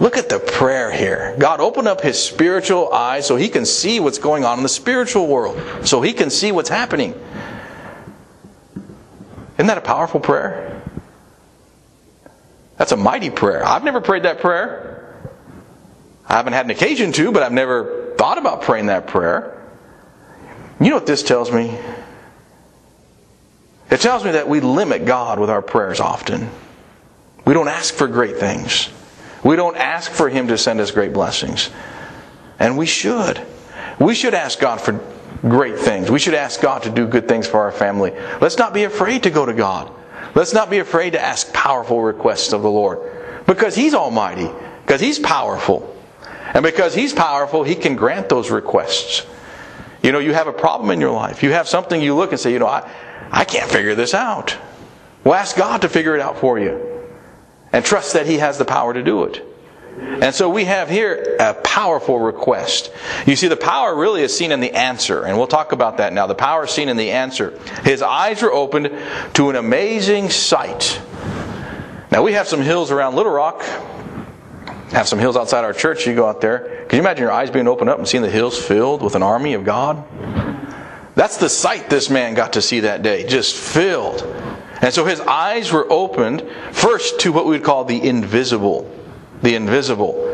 Look 0.00 0.16
at 0.16 0.30
the 0.30 0.38
prayer 0.38 0.90
here. 0.90 1.36
God 1.38 1.60
opened 1.60 1.86
up 1.86 2.00
his 2.00 2.20
spiritual 2.20 2.90
eyes 2.90 3.26
so 3.26 3.36
he 3.36 3.50
can 3.50 3.66
see 3.66 4.00
what's 4.00 4.18
going 4.18 4.46
on 4.46 4.58
in 4.58 4.62
the 4.62 4.68
spiritual 4.68 5.26
world, 5.26 5.86
so 5.86 6.00
he 6.00 6.14
can 6.14 6.30
see 6.30 6.52
what's 6.52 6.70
happening. 6.70 7.14
Isn't 9.54 9.66
that 9.66 9.76
a 9.76 9.82
powerful 9.82 10.18
prayer? 10.18 10.82
That's 12.78 12.92
a 12.92 12.96
mighty 12.96 13.28
prayer. 13.28 13.62
I've 13.62 13.84
never 13.84 14.00
prayed 14.00 14.22
that 14.22 14.40
prayer. 14.40 15.30
I 16.26 16.36
haven't 16.36 16.54
had 16.54 16.64
an 16.64 16.70
occasion 16.70 17.12
to, 17.12 17.30
but 17.30 17.42
I've 17.42 17.52
never 17.52 18.14
thought 18.16 18.38
about 18.38 18.62
praying 18.62 18.86
that 18.86 19.06
prayer. 19.06 19.62
You 20.80 20.88
know 20.88 20.94
what 20.94 21.06
this 21.06 21.22
tells 21.22 21.52
me? 21.52 21.76
It 23.90 24.00
tells 24.00 24.24
me 24.24 24.30
that 24.30 24.48
we 24.48 24.60
limit 24.60 25.04
God 25.04 25.38
with 25.38 25.50
our 25.50 25.60
prayers 25.60 26.00
often. 26.00 26.48
We 27.44 27.52
don't 27.52 27.68
ask 27.68 27.92
for 27.92 28.06
great 28.06 28.38
things. 28.38 28.88
We 29.42 29.56
don't 29.56 29.76
ask 29.76 30.10
for 30.10 30.28
Him 30.28 30.48
to 30.48 30.58
send 30.58 30.80
us 30.80 30.90
great 30.90 31.12
blessings. 31.12 31.70
And 32.58 32.76
we 32.76 32.86
should. 32.86 33.40
We 33.98 34.14
should 34.14 34.34
ask 34.34 34.60
God 34.60 34.80
for 34.80 35.00
great 35.42 35.78
things. 35.78 36.10
We 36.10 36.18
should 36.18 36.34
ask 36.34 36.60
God 36.60 36.82
to 36.82 36.90
do 36.90 37.06
good 37.06 37.26
things 37.26 37.46
for 37.46 37.60
our 37.60 37.72
family. 37.72 38.12
Let's 38.40 38.58
not 38.58 38.74
be 38.74 38.84
afraid 38.84 39.22
to 39.22 39.30
go 39.30 39.46
to 39.46 39.54
God. 39.54 39.90
Let's 40.34 40.52
not 40.52 40.70
be 40.70 40.78
afraid 40.78 41.10
to 41.12 41.20
ask 41.20 41.52
powerful 41.52 42.02
requests 42.02 42.52
of 42.52 42.62
the 42.62 42.70
Lord. 42.70 43.00
Because 43.46 43.74
He's 43.74 43.94
Almighty. 43.94 44.50
Because 44.84 45.00
He's 45.00 45.18
powerful. 45.18 45.96
And 46.52 46.62
because 46.62 46.94
He's 46.94 47.12
powerful, 47.12 47.62
He 47.62 47.74
can 47.74 47.96
grant 47.96 48.28
those 48.28 48.50
requests. 48.50 49.26
You 50.02 50.12
know, 50.12 50.18
you 50.18 50.32
have 50.34 50.46
a 50.46 50.52
problem 50.52 50.90
in 50.90 51.00
your 51.00 51.12
life. 51.12 51.42
You 51.42 51.52
have 51.52 51.68
something 51.68 52.00
you 52.00 52.14
look 52.14 52.30
and 52.30 52.40
say, 52.40 52.52
you 52.52 52.58
know, 52.58 52.66
I, 52.66 52.90
I 53.30 53.44
can't 53.44 53.70
figure 53.70 53.94
this 53.94 54.14
out. 54.14 54.56
Well, 55.24 55.34
ask 55.34 55.56
God 55.56 55.82
to 55.82 55.88
figure 55.88 56.14
it 56.14 56.20
out 56.20 56.38
for 56.38 56.58
you 56.58 56.99
and 57.72 57.84
trust 57.84 58.14
that 58.14 58.26
He 58.26 58.38
has 58.38 58.58
the 58.58 58.64
power 58.64 58.92
to 58.92 59.02
do 59.02 59.24
it. 59.24 59.46
And 59.98 60.34
so 60.34 60.48
we 60.48 60.64
have 60.64 60.88
here 60.88 61.36
a 61.38 61.54
powerful 61.54 62.18
request. 62.18 62.92
You 63.26 63.36
see, 63.36 63.48
the 63.48 63.56
power 63.56 63.94
really 63.94 64.22
is 64.22 64.36
seen 64.36 64.52
in 64.52 64.60
the 64.60 64.72
answer, 64.72 65.24
and 65.24 65.36
we'll 65.36 65.46
talk 65.46 65.72
about 65.72 65.98
that 65.98 66.12
now. 66.12 66.26
The 66.26 66.34
power 66.34 66.64
is 66.64 66.70
seen 66.70 66.88
in 66.88 66.96
the 66.96 67.10
answer. 67.10 67.58
His 67.84 68.00
eyes 68.00 68.42
were 68.42 68.52
opened 68.52 68.90
to 69.34 69.50
an 69.50 69.56
amazing 69.56 70.30
sight. 70.30 71.00
Now, 72.10 72.22
we 72.22 72.32
have 72.32 72.48
some 72.48 72.60
hills 72.60 72.90
around 72.90 73.14
Little 73.14 73.32
Rock, 73.32 73.62
have 74.90 75.06
some 75.06 75.18
hills 75.18 75.36
outside 75.36 75.64
our 75.64 75.72
church. 75.72 76.06
You 76.06 76.14
go 76.14 76.26
out 76.26 76.40
there. 76.40 76.84
Can 76.88 76.96
you 76.96 77.02
imagine 77.02 77.22
your 77.22 77.32
eyes 77.32 77.50
being 77.50 77.68
opened 77.68 77.90
up 77.90 77.98
and 77.98 78.08
seeing 78.08 78.22
the 78.22 78.30
hills 78.30 78.60
filled 78.60 79.02
with 79.02 79.14
an 79.14 79.22
army 79.22 79.54
of 79.54 79.64
God? 79.64 80.04
That's 81.14 81.36
the 81.36 81.48
sight 81.48 81.90
this 81.90 82.10
man 82.10 82.34
got 82.34 82.54
to 82.54 82.62
see 82.62 82.80
that 82.80 83.02
day, 83.02 83.26
just 83.26 83.54
filled. 83.56 84.22
And 84.82 84.94
so 84.94 85.04
his 85.04 85.20
eyes 85.20 85.72
were 85.72 85.86
opened 85.90 86.42
first 86.72 87.20
to 87.20 87.32
what 87.32 87.44
we 87.44 87.52
would 87.52 87.64
call 87.64 87.84
the 87.84 88.02
invisible. 88.02 88.90
The 89.42 89.54
invisible. 89.54 90.26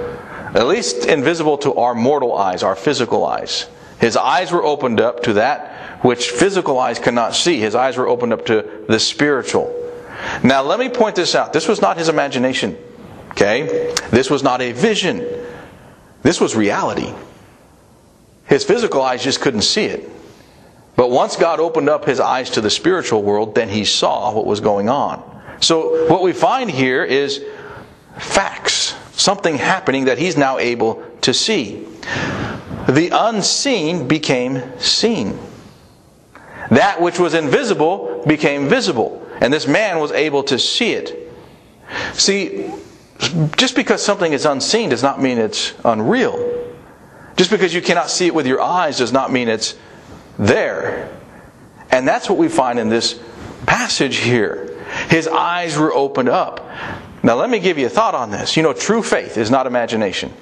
At 0.55 0.67
least 0.67 1.07
invisible 1.07 1.59
to 1.59 1.75
our 1.75 1.95
mortal 1.95 2.37
eyes, 2.37 2.62
our 2.62 2.76
physical 2.76 3.26
eyes. 3.26 3.69
His 4.00 4.17
eyes 4.17 4.53
were 4.53 4.62
opened 4.62 5.00
up 5.00 5.23
to 5.25 5.35
that 5.35 6.05
which 6.05 6.31
physical 6.31 6.79
eyes 6.79 6.99
cannot 6.99 7.35
see. 7.35 7.59
His 7.59 7.75
eyes 7.75 7.97
were 7.97 8.07
opened 8.07 8.33
up 8.33 8.47
to 8.47 8.85
the 8.88 9.00
spiritual. 9.00 9.73
Now, 10.43 10.62
let 10.62 10.79
me 10.79 10.88
point 10.88 11.17
this 11.17 11.35
out. 11.35 11.53
This 11.53 11.69
was 11.69 11.81
not 11.81 11.97
his 11.97 12.09
imagination. 12.09 12.76
Okay? 13.31 13.93
This 14.11 14.31
was 14.31 14.43
not 14.43 14.61
a 14.61 14.73
vision. 14.73 15.26
This 16.23 16.41
was 16.41 16.55
reality. 16.55 17.12
His 18.47 18.65
physical 18.65 19.03
eyes 19.03 19.23
just 19.23 19.41
couldn't 19.41 19.62
see 19.62 19.85
it. 19.85 20.09
But 20.97 21.11
once 21.11 21.37
God 21.37 21.61
opened 21.61 21.91
up 21.91 22.07
his 22.07 22.21
eyes 22.21 22.50
to 22.50 22.61
the 22.61 22.71
spiritual 22.71 23.23
world, 23.23 23.55
then 23.55 23.69
he 23.69 23.85
saw 23.85 24.33
what 24.33 24.47
was 24.47 24.61
going 24.61 24.88
on. 24.88 25.23
So 25.61 26.07
what 26.09 26.23
we 26.23 26.33
find 26.33 26.71
here 26.71 27.05
is 27.05 27.45
facts, 28.19 28.95
something 29.12 29.57
happening 29.57 30.07
that 30.07 30.19
he's 30.19 30.37
now 30.37 30.59
able 30.59 31.03
to 31.21 31.35
see. 31.35 31.87
the 32.88 33.11
unseen 33.12 34.09
became 34.09 34.62
seen. 34.79 35.38
That 36.71 37.00
which 37.00 37.19
was 37.19 37.35
invisible 37.35 38.25
became 38.26 38.69
visible. 38.69 39.26
And 39.41 39.53
this 39.53 39.67
man 39.67 39.99
was 39.99 40.12
able 40.12 40.43
to 40.45 40.59
see 40.59 40.93
it. 40.93 41.31
See, 42.15 42.71
just 43.57 43.76
because 43.76 44.03
something 44.03 44.33
is 44.33 44.47
unseen 44.47 44.88
does 44.88 45.03
not 45.03 45.21
mean 45.21 45.38
it's 45.38 45.75
unreal. 45.85 46.65
Just 47.37 47.50
because 47.50 47.75
you 47.75 47.83
cannot 47.83 48.09
see 48.09 48.26
it 48.26 48.35
with 48.35 48.47
your 48.47 48.62
eyes 48.62 48.99
does 48.99 49.12
not 49.12 49.31
mean 49.31 49.49
it's 49.49 49.76
there. 50.38 51.16
And 51.90 52.07
that's 52.07 52.28
what 52.28 52.38
we 52.38 52.49
find 52.49 52.78
in 52.78 52.88
this 52.88 53.19
passage 53.66 54.16
here. 54.16 54.76
His 55.09 55.26
eyes 55.28 55.76
were 55.76 55.93
opened 55.93 56.28
up. 56.28 56.69
Now, 57.23 57.35
let 57.35 57.50
me 57.50 57.59
give 57.59 57.78
you 57.78 57.87
a 57.87 57.90
thought 57.90 58.14
on 58.14 58.31
this. 58.31 58.57
You 58.57 58.62
know, 58.62 58.73
true 58.73 59.02
faith 59.02 59.37
is 59.37 59.50
not 59.50 59.66
imagination. 59.66 60.33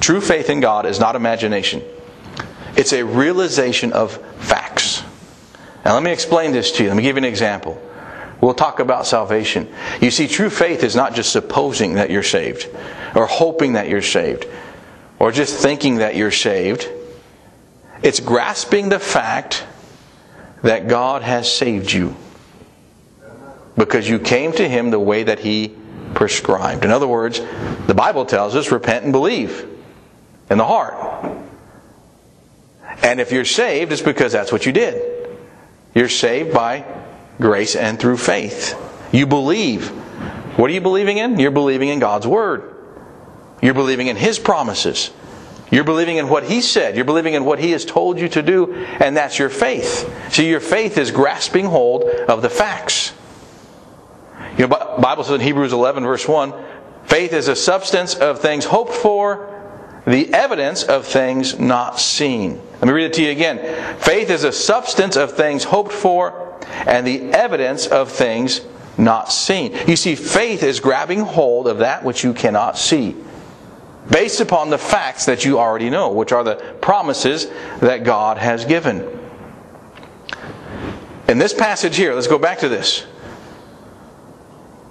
True 0.00 0.20
faith 0.20 0.48
in 0.48 0.60
God 0.60 0.86
is 0.86 0.98
not 0.98 1.14
imagination, 1.14 1.82
it's 2.76 2.92
a 2.92 3.02
realization 3.02 3.92
of 3.92 4.16
facts. 4.38 5.02
Now, 5.84 5.94
let 5.94 6.02
me 6.02 6.12
explain 6.12 6.52
this 6.52 6.72
to 6.72 6.82
you. 6.82 6.88
Let 6.88 6.96
me 6.96 7.02
give 7.02 7.16
you 7.16 7.18
an 7.18 7.24
example. 7.24 7.80
We'll 8.40 8.54
talk 8.54 8.80
about 8.80 9.06
salvation. 9.06 9.68
You 10.00 10.10
see, 10.10 10.26
true 10.26 10.48
faith 10.48 10.82
is 10.82 10.96
not 10.96 11.14
just 11.14 11.32
supposing 11.32 11.94
that 11.94 12.10
you're 12.10 12.22
saved, 12.22 12.68
or 13.14 13.26
hoping 13.26 13.74
that 13.74 13.88
you're 13.88 14.00
saved, 14.00 14.46
or 15.18 15.30
just 15.32 15.58
thinking 15.58 15.96
that 15.96 16.16
you're 16.16 16.30
saved. 16.30 16.88
It's 18.02 18.20
grasping 18.20 18.88
the 18.88 18.98
fact 18.98 19.64
that 20.62 20.88
God 20.88 21.22
has 21.22 21.52
saved 21.52 21.92
you 21.92 22.16
because 23.76 24.08
you 24.08 24.18
came 24.18 24.52
to 24.52 24.68
Him 24.68 24.90
the 24.90 24.98
way 24.98 25.22
that 25.24 25.38
He 25.38 25.74
prescribed. 26.14 26.84
In 26.84 26.90
other 26.90 27.06
words, 27.06 27.40
the 27.86 27.94
Bible 27.94 28.26
tells 28.26 28.56
us 28.56 28.70
repent 28.70 29.04
and 29.04 29.12
believe 29.12 29.66
in 30.50 30.58
the 30.58 30.64
heart. 30.64 30.94
And 33.02 33.20
if 33.20 33.32
you're 33.32 33.44
saved, 33.44 33.92
it's 33.92 34.02
because 34.02 34.32
that's 34.32 34.52
what 34.52 34.66
you 34.66 34.72
did. 34.72 35.38
You're 35.94 36.08
saved 36.08 36.52
by 36.52 36.84
grace 37.38 37.76
and 37.76 37.98
through 37.98 38.18
faith. 38.18 38.78
You 39.12 39.26
believe. 39.26 39.88
What 40.58 40.70
are 40.70 40.74
you 40.74 40.80
believing 40.80 41.18
in? 41.18 41.38
You're 41.38 41.50
believing 41.50 41.88
in 41.88 41.98
God's 41.98 42.26
Word. 42.26 42.74
You're 43.62 43.74
believing 43.74 44.08
in 44.08 44.16
His 44.16 44.38
promises. 44.38 45.10
You're 45.70 45.84
believing 45.84 46.16
in 46.16 46.28
what 46.28 46.44
He 46.44 46.60
said. 46.60 46.96
You're 46.96 47.04
believing 47.04 47.34
in 47.34 47.44
what 47.44 47.58
He 47.60 47.70
has 47.70 47.84
told 47.84 48.18
you 48.18 48.28
to 48.30 48.42
do, 48.42 48.74
and 48.74 49.16
that's 49.16 49.38
your 49.38 49.48
faith. 49.48 50.12
See, 50.32 50.48
your 50.48 50.60
faith 50.60 50.98
is 50.98 51.10
grasping 51.10 51.66
hold 51.66 52.04
of 52.04 52.42
the 52.42 52.50
facts. 52.50 53.12
You 54.58 54.66
know, 54.66 54.98
Bible 55.00 55.24
says 55.24 55.34
in 55.34 55.40
Hebrews 55.40 55.72
11, 55.72 56.04
verse 56.04 56.26
1, 56.26 56.52
faith 57.04 57.32
is 57.32 57.48
a 57.48 57.56
substance 57.56 58.14
of 58.14 58.40
things 58.40 58.64
hoped 58.64 58.92
for, 58.92 59.46
the 60.06 60.32
evidence 60.34 60.82
of 60.82 61.06
things 61.06 61.58
not 61.58 62.00
seen. 62.00 62.60
Let 62.74 62.84
me 62.84 62.92
read 62.92 63.06
it 63.06 63.12
to 63.14 63.22
you 63.22 63.30
again. 63.30 63.98
Faith 64.00 64.30
is 64.30 64.44
a 64.44 64.52
substance 64.52 65.16
of 65.16 65.32
things 65.32 65.62
hoped 65.62 65.92
for, 65.92 66.58
and 66.86 67.06
the 67.06 67.32
evidence 67.32 67.86
of 67.86 68.10
things 68.10 68.62
not 68.98 69.30
seen. 69.30 69.76
You 69.86 69.96
see, 69.96 70.16
faith 70.16 70.62
is 70.64 70.80
grabbing 70.80 71.20
hold 71.20 71.68
of 71.68 71.78
that 71.78 72.02
which 72.02 72.24
you 72.24 72.32
cannot 72.32 72.76
see 72.76 73.14
based 74.10 74.40
upon 74.40 74.70
the 74.70 74.78
facts 74.78 75.26
that 75.26 75.44
you 75.44 75.58
already 75.58 75.90
know, 75.90 76.10
which 76.10 76.32
are 76.32 76.42
the 76.42 76.56
promises 76.80 77.48
that 77.80 78.04
God 78.04 78.38
has 78.38 78.64
given. 78.64 79.18
In 81.28 81.38
this 81.38 81.54
passage 81.54 81.96
here, 81.96 82.14
let's 82.14 82.26
go 82.26 82.38
back 82.38 82.58
to 82.58 82.68
this. 82.68 83.06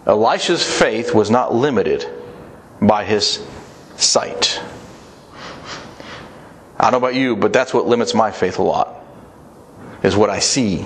Elisha's 0.05 0.63
faith 0.63 1.13
was 1.13 1.29
not 1.29 1.53
limited 1.53 2.09
by 2.81 3.03
his 3.03 3.45
sight. 3.97 4.61
I 6.77 6.83
don't 6.83 6.93
know 6.93 6.97
about 7.09 7.15
you, 7.15 7.35
but 7.35 7.51
that's 7.51 7.73
what 7.73 7.87
limits 7.87 8.13
my 8.13 8.31
faith 8.31 8.57
a 8.57 8.63
lot, 8.63 9.03
is 10.01 10.15
what 10.15 10.29
I 10.29 10.39
see 10.39 10.85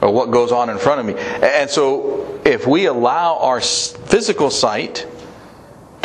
or 0.00 0.10
what 0.10 0.30
goes 0.30 0.52
on 0.52 0.70
in 0.70 0.78
front 0.78 1.00
of 1.00 1.06
me. 1.06 1.14
And 1.16 1.68
so, 1.68 2.40
if 2.44 2.66
we 2.66 2.86
allow 2.86 3.38
our 3.38 3.60
physical 3.60 4.50
sight 4.50 5.06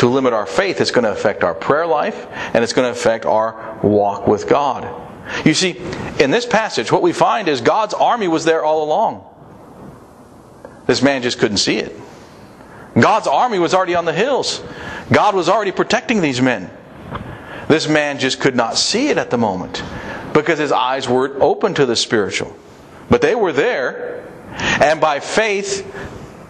to 0.02 0.08
limit 0.08 0.32
our 0.32 0.46
faith, 0.46 0.80
it's 0.80 0.90
going 0.90 1.04
to 1.04 1.12
affect 1.12 1.44
our 1.44 1.54
prayer 1.54 1.86
life 1.86 2.26
and 2.54 2.64
it's 2.64 2.72
going 2.72 2.92
to 2.92 2.98
affect 2.98 3.24
our 3.24 3.78
walk 3.84 4.26
with 4.26 4.48
God. 4.48 5.00
You 5.46 5.54
see, 5.54 5.80
in 6.18 6.32
this 6.32 6.44
passage, 6.44 6.90
what 6.90 7.02
we 7.02 7.12
find 7.12 7.46
is 7.46 7.60
God's 7.60 7.94
army 7.94 8.26
was 8.26 8.44
there 8.44 8.64
all 8.64 8.82
along. 8.82 9.24
This 10.86 11.02
man 11.02 11.22
just 11.22 11.38
couldn't 11.38 11.58
see 11.58 11.76
it. 11.76 11.94
God's 12.98 13.28
army 13.28 13.60
was 13.60 13.74
already 13.74 13.94
on 13.94 14.04
the 14.04 14.12
hills. 14.12 14.60
God 15.12 15.36
was 15.36 15.48
already 15.48 15.70
protecting 15.70 16.20
these 16.20 16.42
men. 16.42 16.68
This 17.68 17.86
man 17.86 18.18
just 18.18 18.40
could 18.40 18.56
not 18.56 18.76
see 18.76 19.06
it 19.06 19.18
at 19.18 19.30
the 19.30 19.38
moment 19.38 19.84
because 20.32 20.58
his 20.58 20.72
eyes 20.72 21.08
weren't 21.08 21.40
open 21.40 21.74
to 21.74 21.86
the 21.86 21.94
spiritual. 21.94 22.56
But 23.08 23.22
they 23.22 23.36
were 23.36 23.52
there, 23.52 24.26
and 24.80 25.00
by 25.00 25.20
faith, 25.20 25.86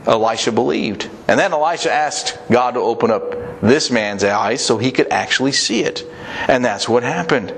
Elisha 0.06 0.52
believed. 0.52 1.10
And 1.28 1.38
then 1.38 1.52
Elisha 1.52 1.92
asked 1.92 2.38
God 2.50 2.72
to 2.72 2.80
open 2.80 3.10
up 3.10 3.41
this 3.62 3.90
man's 3.90 4.24
eyes 4.24 4.64
so 4.64 4.76
he 4.76 4.90
could 4.90 5.08
actually 5.08 5.52
see 5.52 5.84
it. 5.84 6.04
And 6.48 6.64
that's 6.64 6.88
what 6.88 7.04
happened. 7.04 7.54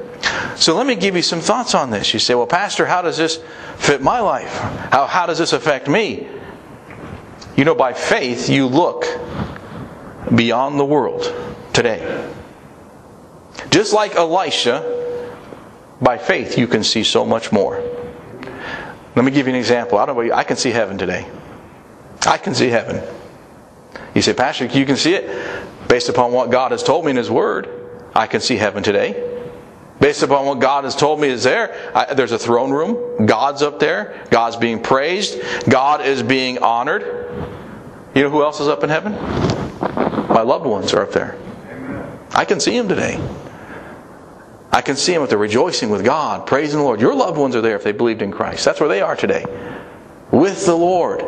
So 0.56 0.76
let 0.76 0.86
me 0.86 0.94
give 0.94 1.16
you 1.16 1.22
some 1.22 1.40
thoughts 1.40 1.74
on 1.74 1.90
this. 1.90 2.12
You 2.12 2.20
say, 2.20 2.34
well, 2.34 2.46
Pastor, 2.46 2.86
how 2.86 3.02
does 3.02 3.16
this 3.16 3.42
fit 3.76 4.02
my 4.02 4.20
life? 4.20 4.56
How, 4.92 5.06
how 5.06 5.26
does 5.26 5.38
this 5.38 5.52
affect 5.52 5.88
me? 5.88 6.28
You 7.56 7.64
know, 7.64 7.74
by 7.74 7.94
faith, 7.94 8.48
you 8.48 8.66
look 8.66 9.04
beyond 10.34 10.78
the 10.78 10.84
world 10.84 11.34
today. 11.72 12.30
Just 13.70 13.92
like 13.92 14.14
Elisha, 14.14 14.90
by 16.00 16.18
faith, 16.18 16.58
you 16.58 16.66
can 16.66 16.84
see 16.84 17.02
so 17.02 17.24
much 17.24 17.50
more. 17.50 17.82
Let 19.16 19.24
me 19.24 19.30
give 19.30 19.46
you 19.46 19.54
an 19.54 19.58
example. 19.58 19.98
I 19.98 20.06
don't 20.06 20.16
know, 20.16 20.34
I 20.34 20.44
can 20.44 20.56
see 20.56 20.70
heaven 20.70 20.98
today. 20.98 21.26
I 22.26 22.36
can 22.36 22.54
see 22.54 22.68
heaven. 22.68 23.02
You 24.14 24.22
say, 24.22 24.34
Pastor, 24.34 24.66
you 24.66 24.86
can 24.86 24.96
see 24.96 25.14
it 25.14 25.63
based 25.88 26.08
upon 26.08 26.32
what 26.32 26.50
God 26.50 26.72
has 26.72 26.82
told 26.82 27.04
me 27.04 27.10
in 27.10 27.16
His 27.16 27.30
Word. 27.30 27.68
I 28.14 28.26
can 28.26 28.40
see 28.40 28.56
heaven 28.56 28.82
today. 28.82 29.30
Based 30.00 30.22
upon 30.22 30.44
what 30.46 30.58
God 30.58 30.84
has 30.84 30.94
told 30.94 31.20
me 31.20 31.28
is 31.28 31.44
there, 31.44 31.92
I, 31.96 32.14
there's 32.14 32.32
a 32.32 32.38
throne 32.38 32.70
room. 32.70 33.26
God's 33.26 33.62
up 33.62 33.78
there. 33.78 34.26
God's 34.30 34.56
being 34.56 34.82
praised. 34.82 35.40
God 35.68 36.04
is 36.04 36.22
being 36.22 36.58
honored. 36.58 37.02
You 38.14 38.22
know 38.22 38.30
who 38.30 38.42
else 38.42 38.60
is 38.60 38.68
up 38.68 38.84
in 38.84 38.90
heaven? 38.90 39.12
My 40.28 40.42
loved 40.42 40.66
ones 40.66 40.92
are 40.92 41.02
up 41.02 41.12
there. 41.12 41.38
I 42.32 42.44
can 42.44 42.60
see 42.60 42.76
them 42.76 42.88
today. 42.88 43.20
I 44.72 44.82
can 44.82 44.96
see 44.96 45.12
them 45.12 45.22
if 45.22 45.28
they're 45.28 45.38
rejoicing 45.38 45.90
with 45.90 46.04
God, 46.04 46.46
praising 46.46 46.78
the 46.78 46.84
Lord. 46.84 47.00
Your 47.00 47.14
loved 47.14 47.38
ones 47.38 47.54
are 47.54 47.60
there 47.60 47.76
if 47.76 47.84
they 47.84 47.92
believed 47.92 48.22
in 48.22 48.32
Christ. 48.32 48.64
That's 48.64 48.80
where 48.80 48.88
they 48.88 49.00
are 49.00 49.14
today. 49.14 49.44
With 50.32 50.66
the 50.66 50.74
Lord. 50.74 51.22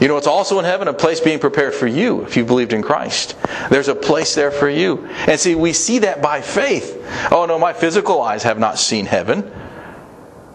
You 0.00 0.08
know, 0.08 0.16
it's 0.16 0.26
also 0.26 0.58
in 0.58 0.64
heaven 0.64 0.88
a 0.88 0.92
place 0.92 1.20
being 1.20 1.38
prepared 1.38 1.74
for 1.74 1.86
you 1.86 2.22
if 2.22 2.36
you 2.36 2.44
believed 2.44 2.72
in 2.72 2.82
Christ. 2.82 3.36
There's 3.70 3.88
a 3.88 3.94
place 3.94 4.34
there 4.34 4.50
for 4.50 4.68
you. 4.68 5.06
And 5.26 5.40
see, 5.40 5.54
we 5.54 5.72
see 5.72 6.00
that 6.00 6.20
by 6.20 6.42
faith. 6.42 7.02
Oh 7.32 7.46
no, 7.46 7.58
my 7.58 7.72
physical 7.72 8.20
eyes 8.20 8.42
have 8.42 8.58
not 8.58 8.78
seen 8.78 9.06
heaven. 9.06 9.50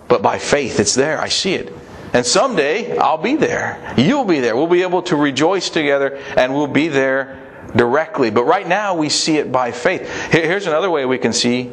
But 0.07 0.21
by 0.21 0.37
faith, 0.39 0.79
it's 0.79 0.93
there. 0.93 1.19
I 1.19 1.29
see 1.29 1.53
it. 1.53 1.73
And 2.13 2.25
someday, 2.25 2.97
I'll 2.97 3.17
be 3.17 3.35
there. 3.35 3.93
You'll 3.97 4.25
be 4.25 4.41
there. 4.41 4.55
We'll 4.55 4.67
be 4.67 4.81
able 4.81 5.01
to 5.03 5.15
rejoice 5.15 5.69
together 5.69 6.19
and 6.35 6.53
we'll 6.53 6.67
be 6.67 6.89
there 6.89 7.39
directly. 7.75 8.29
But 8.29 8.43
right 8.43 8.67
now, 8.67 8.95
we 8.95 9.09
see 9.09 9.37
it 9.37 9.51
by 9.51 9.71
faith. 9.71 10.09
Here's 10.31 10.67
another 10.67 10.91
way 10.91 11.05
we 11.05 11.17
can 11.17 11.33
see 11.33 11.71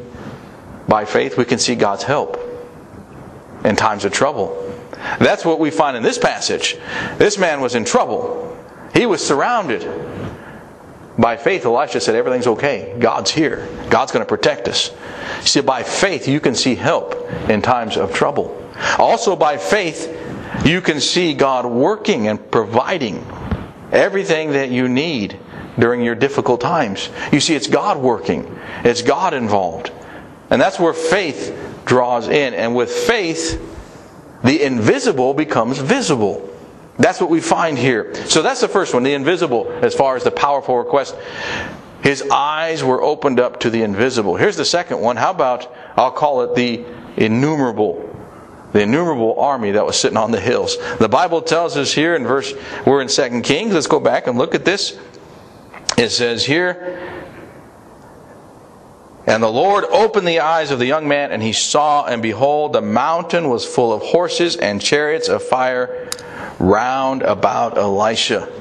by 0.87 1.05
faith 1.05 1.37
we 1.37 1.45
can 1.45 1.59
see 1.59 1.75
God's 1.75 2.03
help 2.03 2.39
in 3.63 3.75
times 3.75 4.05
of 4.05 4.13
trouble. 4.13 4.68
That's 5.19 5.45
what 5.45 5.59
we 5.59 5.71
find 5.71 5.95
in 5.97 6.03
this 6.03 6.17
passage. 6.17 6.77
This 7.17 7.37
man 7.37 7.61
was 7.61 7.75
in 7.75 7.85
trouble. 7.85 8.57
He 8.93 9.05
was 9.05 9.25
surrounded. 9.25 9.87
By 11.17 11.35
faith, 11.35 11.65
Elisha 11.65 11.99
said, 11.99 12.15
Everything's 12.15 12.47
okay. 12.47 12.95
God's 12.97 13.31
here. 13.31 13.67
God's 13.89 14.11
going 14.11 14.25
to 14.25 14.29
protect 14.29 14.67
us. 14.67 14.91
See, 15.41 15.61
by 15.61 15.83
faith, 15.83 16.27
you 16.27 16.39
can 16.39 16.55
see 16.55 16.75
help 16.75 17.13
in 17.49 17.61
times 17.61 17.97
of 17.97 18.13
trouble. 18.13 18.55
Also, 18.97 19.35
by 19.35 19.57
faith, 19.57 20.15
you 20.65 20.81
can 20.81 20.99
see 20.99 21.33
God 21.33 21.65
working 21.65 22.27
and 22.27 22.51
providing 22.51 23.25
everything 23.91 24.51
that 24.51 24.69
you 24.69 24.87
need 24.87 25.37
during 25.77 26.01
your 26.01 26.15
difficult 26.15 26.61
times. 26.61 27.09
You 27.31 27.39
see, 27.39 27.55
it's 27.55 27.67
God 27.67 27.97
working, 27.97 28.59
it's 28.83 29.01
God 29.01 29.33
involved. 29.33 29.91
And 30.49 30.61
that's 30.61 30.79
where 30.79 30.93
faith 30.93 31.55
draws 31.85 32.27
in. 32.27 32.53
And 32.53 32.75
with 32.75 32.91
faith, 32.91 33.61
the 34.43 34.63
invisible 34.63 35.33
becomes 35.33 35.79
visible. 35.79 36.49
That's 36.97 37.21
what 37.21 37.29
we 37.29 37.39
find 37.39 37.77
here. 37.77 38.13
So 38.25 38.41
that's 38.41 38.61
the 38.61 38.67
first 38.67 38.93
one, 38.93 39.03
the 39.03 39.13
invisible, 39.13 39.71
as 39.81 39.95
far 39.95 40.15
as 40.15 40.23
the 40.23 40.31
powerful 40.31 40.77
request. 40.77 41.15
His 42.01 42.23
eyes 42.29 42.83
were 42.83 43.01
opened 43.01 43.39
up 43.39 43.59
to 43.61 43.69
the 43.69 43.83
invisible. 43.83 44.35
Here's 44.35 44.57
the 44.57 44.65
second 44.65 44.99
one. 45.01 45.17
How 45.17 45.31
about, 45.31 45.73
I'll 45.97 46.11
call 46.11 46.41
it 46.41 46.55
the 46.55 46.85
innumerable. 47.17 48.05
The 48.71 48.81
innumerable 48.81 49.39
army 49.39 49.71
that 49.71 49.85
was 49.85 49.99
sitting 49.99 50.17
on 50.17 50.31
the 50.31 50.39
hills. 50.39 50.77
The 50.99 51.09
Bible 51.09 51.41
tells 51.41 51.75
us 51.75 51.91
here 51.91 52.15
in 52.15 52.25
verse, 52.25 52.53
we're 52.85 53.01
in 53.01 53.07
2 53.07 53.41
Kings. 53.41 53.73
Let's 53.73 53.87
go 53.87 53.99
back 53.99 54.27
and 54.27 54.37
look 54.37 54.53
at 54.53 54.63
this. 54.63 54.97
It 55.97 56.09
says 56.09 56.45
here, 56.45 57.18
And 59.29 59.43
the 59.43 59.51
Lord 59.51 59.85
opened 59.85 60.27
the 60.27 60.39
eyes 60.39 60.71
of 60.71 60.79
the 60.79 60.87
young 60.87 61.07
man, 61.07 61.31
and 61.31 61.43
he 61.43 61.53
saw, 61.53 62.03
and 62.03 62.19
behold, 62.19 62.73
the 62.73 62.81
mountain 62.81 63.47
was 63.47 63.63
full 63.63 63.93
of 63.93 64.01
horses 64.01 64.55
and 64.55 64.81
chariots 64.81 65.29
of 65.29 65.43
fire 65.43 66.09
round 66.57 67.21
about 67.21 67.77
Elisha. 67.77 68.51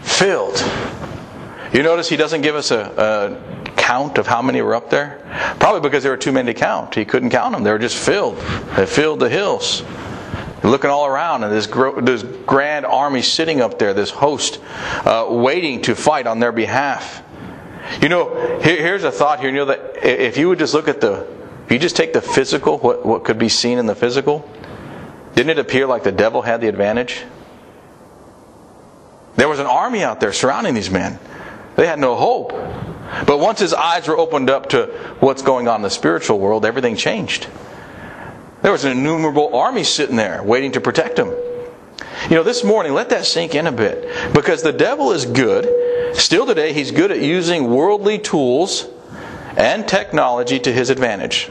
Filled. 0.00 0.58
You 1.72 1.84
notice 1.84 2.08
he 2.08 2.16
doesn't 2.16 2.40
give 2.40 2.56
us 2.56 2.72
a, 2.72 3.38
a 3.68 3.72
count 3.76 4.18
of 4.18 4.26
how 4.26 4.42
many 4.42 4.60
were 4.62 4.74
up 4.74 4.90
there? 4.90 5.20
Probably 5.60 5.80
because 5.80 6.02
there 6.02 6.10
were 6.10 6.18
too 6.18 6.32
many 6.32 6.52
to 6.52 6.58
count. 6.58 6.96
He 6.96 7.04
couldn't 7.04 7.30
count 7.30 7.54
them. 7.54 7.62
They 7.62 7.70
were 7.70 7.78
just 7.78 7.96
filled. 7.96 8.38
They 8.74 8.84
filled 8.84 9.20
the 9.20 9.28
hills. 9.28 9.84
Looking 10.64 10.90
all 10.90 11.06
around, 11.06 11.44
and 11.44 11.52
this, 11.52 11.68
this 12.02 12.24
grand 12.46 12.84
army 12.84 13.22
sitting 13.22 13.60
up 13.60 13.78
there, 13.78 13.94
this 13.94 14.10
host, 14.10 14.60
uh, 15.04 15.28
waiting 15.30 15.82
to 15.82 15.94
fight 15.94 16.26
on 16.26 16.40
their 16.40 16.52
behalf. 16.52 17.22
You 18.00 18.08
know, 18.08 18.58
here, 18.60 18.76
here's 18.76 19.04
a 19.04 19.12
thought 19.12 19.40
here. 19.40 19.50
You 19.50 19.56
know 19.56 19.64
that 19.66 20.04
if 20.04 20.36
you 20.36 20.48
would 20.48 20.58
just 20.58 20.74
look 20.74 20.88
at 20.88 21.00
the, 21.00 21.26
if 21.66 21.72
you 21.72 21.78
just 21.78 21.96
take 21.96 22.12
the 22.12 22.22
physical, 22.22 22.78
what, 22.78 23.04
what 23.04 23.24
could 23.24 23.38
be 23.38 23.48
seen 23.48 23.78
in 23.78 23.86
the 23.86 23.94
physical, 23.94 24.48
didn't 25.34 25.50
it 25.50 25.58
appear 25.58 25.86
like 25.86 26.02
the 26.02 26.12
devil 26.12 26.42
had 26.42 26.60
the 26.60 26.68
advantage? 26.68 27.22
There 29.36 29.48
was 29.48 29.58
an 29.58 29.66
army 29.66 30.02
out 30.02 30.20
there 30.20 30.32
surrounding 30.32 30.74
these 30.74 30.90
men. 30.90 31.18
They 31.76 31.86
had 31.86 31.98
no 31.98 32.16
hope. 32.16 32.52
But 33.26 33.38
once 33.38 33.60
his 33.60 33.74
eyes 33.74 34.08
were 34.08 34.16
opened 34.16 34.50
up 34.50 34.70
to 34.70 34.86
what's 35.20 35.42
going 35.42 35.68
on 35.68 35.76
in 35.76 35.82
the 35.82 35.90
spiritual 35.90 36.38
world, 36.38 36.64
everything 36.64 36.96
changed. 36.96 37.46
There 38.62 38.72
was 38.72 38.84
an 38.84 38.92
innumerable 38.92 39.56
army 39.56 39.84
sitting 39.84 40.16
there 40.16 40.42
waiting 40.42 40.72
to 40.72 40.80
protect 40.80 41.18
him. 41.18 41.28
You 42.28 42.36
know, 42.36 42.42
this 42.42 42.62
morning, 42.62 42.94
let 42.94 43.10
that 43.10 43.26
sink 43.26 43.54
in 43.54 43.66
a 43.66 43.72
bit. 43.72 44.32
Because 44.32 44.62
the 44.62 44.72
devil 44.72 45.12
is 45.12 45.26
good. 45.26 45.64
Still 46.14 46.46
today, 46.46 46.72
he's 46.72 46.90
good 46.90 47.10
at 47.10 47.20
using 47.20 47.70
worldly 47.70 48.18
tools 48.18 48.86
and 49.56 49.86
technology 49.86 50.58
to 50.60 50.72
his 50.72 50.90
advantage. 50.90 51.50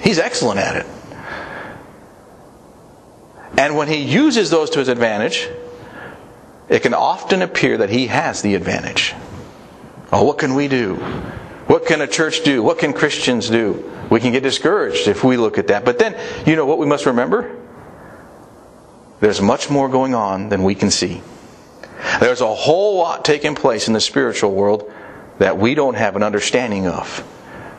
He's 0.00 0.18
excellent 0.18 0.60
at 0.60 0.76
it. 0.76 0.86
And 3.58 3.76
when 3.76 3.88
he 3.88 3.96
uses 3.96 4.50
those 4.50 4.70
to 4.70 4.78
his 4.78 4.88
advantage, 4.88 5.48
it 6.68 6.80
can 6.80 6.94
often 6.94 7.42
appear 7.42 7.78
that 7.78 7.90
he 7.90 8.06
has 8.06 8.42
the 8.42 8.54
advantage. 8.54 9.14
Oh, 10.12 10.24
what 10.24 10.38
can 10.38 10.54
we 10.54 10.68
do? 10.68 10.94
What 11.66 11.86
can 11.86 12.00
a 12.00 12.06
church 12.06 12.42
do? 12.42 12.62
What 12.62 12.78
can 12.78 12.92
Christians 12.92 13.48
do? 13.50 13.92
We 14.10 14.18
can 14.18 14.32
get 14.32 14.42
discouraged 14.42 15.08
if 15.08 15.22
we 15.22 15.36
look 15.36 15.58
at 15.58 15.68
that. 15.68 15.84
But 15.84 15.98
then, 15.98 16.16
you 16.46 16.56
know 16.56 16.66
what 16.66 16.78
we 16.78 16.86
must 16.86 17.06
remember? 17.06 17.56
There's 19.20 19.40
much 19.40 19.68
more 19.70 19.88
going 19.88 20.14
on 20.14 20.48
than 20.48 20.64
we 20.64 20.74
can 20.74 20.90
see. 20.90 21.20
There's 22.20 22.40
a 22.40 22.54
whole 22.54 22.98
lot 22.98 23.24
taking 23.24 23.54
place 23.54 23.88
in 23.88 23.94
the 23.94 24.00
spiritual 24.00 24.52
world 24.52 24.92
that 25.38 25.58
we 25.58 25.74
don't 25.74 25.94
have 25.94 26.16
an 26.16 26.22
understanding 26.22 26.86
of. 26.86 27.26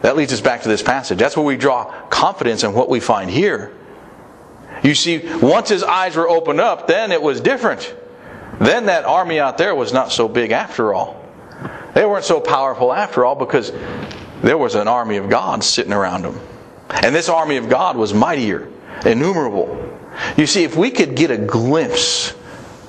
That 0.02 0.16
leads 0.16 0.34
us 0.34 0.42
back 0.42 0.64
to 0.64 0.70
this 0.70 0.82
passage. 0.82 1.20
That's 1.20 1.38
where 1.38 1.46
we 1.46 1.58
draw 1.58 1.86
confidence 2.10 2.64
in 2.64 2.74
what 2.74 2.90
we 2.90 3.00
find 3.00 3.30
here. 3.30 3.72
You 4.84 4.96
see, 4.96 5.20
once 5.38 5.70
his 5.70 5.84
eyes 5.84 6.16
were 6.16 6.28
opened 6.28 6.60
up, 6.60 6.88
then 6.88 7.12
it 7.12 7.22
was 7.22 7.40
different. 7.40 7.96
Then 8.60 8.88
that 8.88 9.06
army 9.06 9.40
out 9.40 9.58
there 9.58 9.76
was 9.76 9.94
not 9.94 10.12
so 10.12 10.28
big 10.28 10.52
after 10.52 10.94
all. 10.94 11.24
They 11.94 12.06
weren't 12.06 12.26
so 12.26 12.40
powerful 12.40 12.92
after 12.92 13.26
all 13.26 13.36
because 13.36 13.72
there 14.42 14.58
was 14.58 14.76
an 14.76 14.88
army 14.88 15.18
of 15.18 15.30
God 15.30 15.64
sitting 15.64 15.94
around 15.94 16.24
them. 16.24 16.40
And 16.90 17.14
this 17.14 17.30
army 17.30 17.58
of 17.58 17.70
God 17.70 17.96
was 17.96 18.14
mightier, 18.14 18.70
innumerable. 19.06 20.00
You 20.36 20.48
see, 20.48 20.64
if 20.64 20.76
we 20.76 20.90
could 20.90 21.16
get 21.16 21.32
a 21.32 21.38
glimpse 21.38 22.34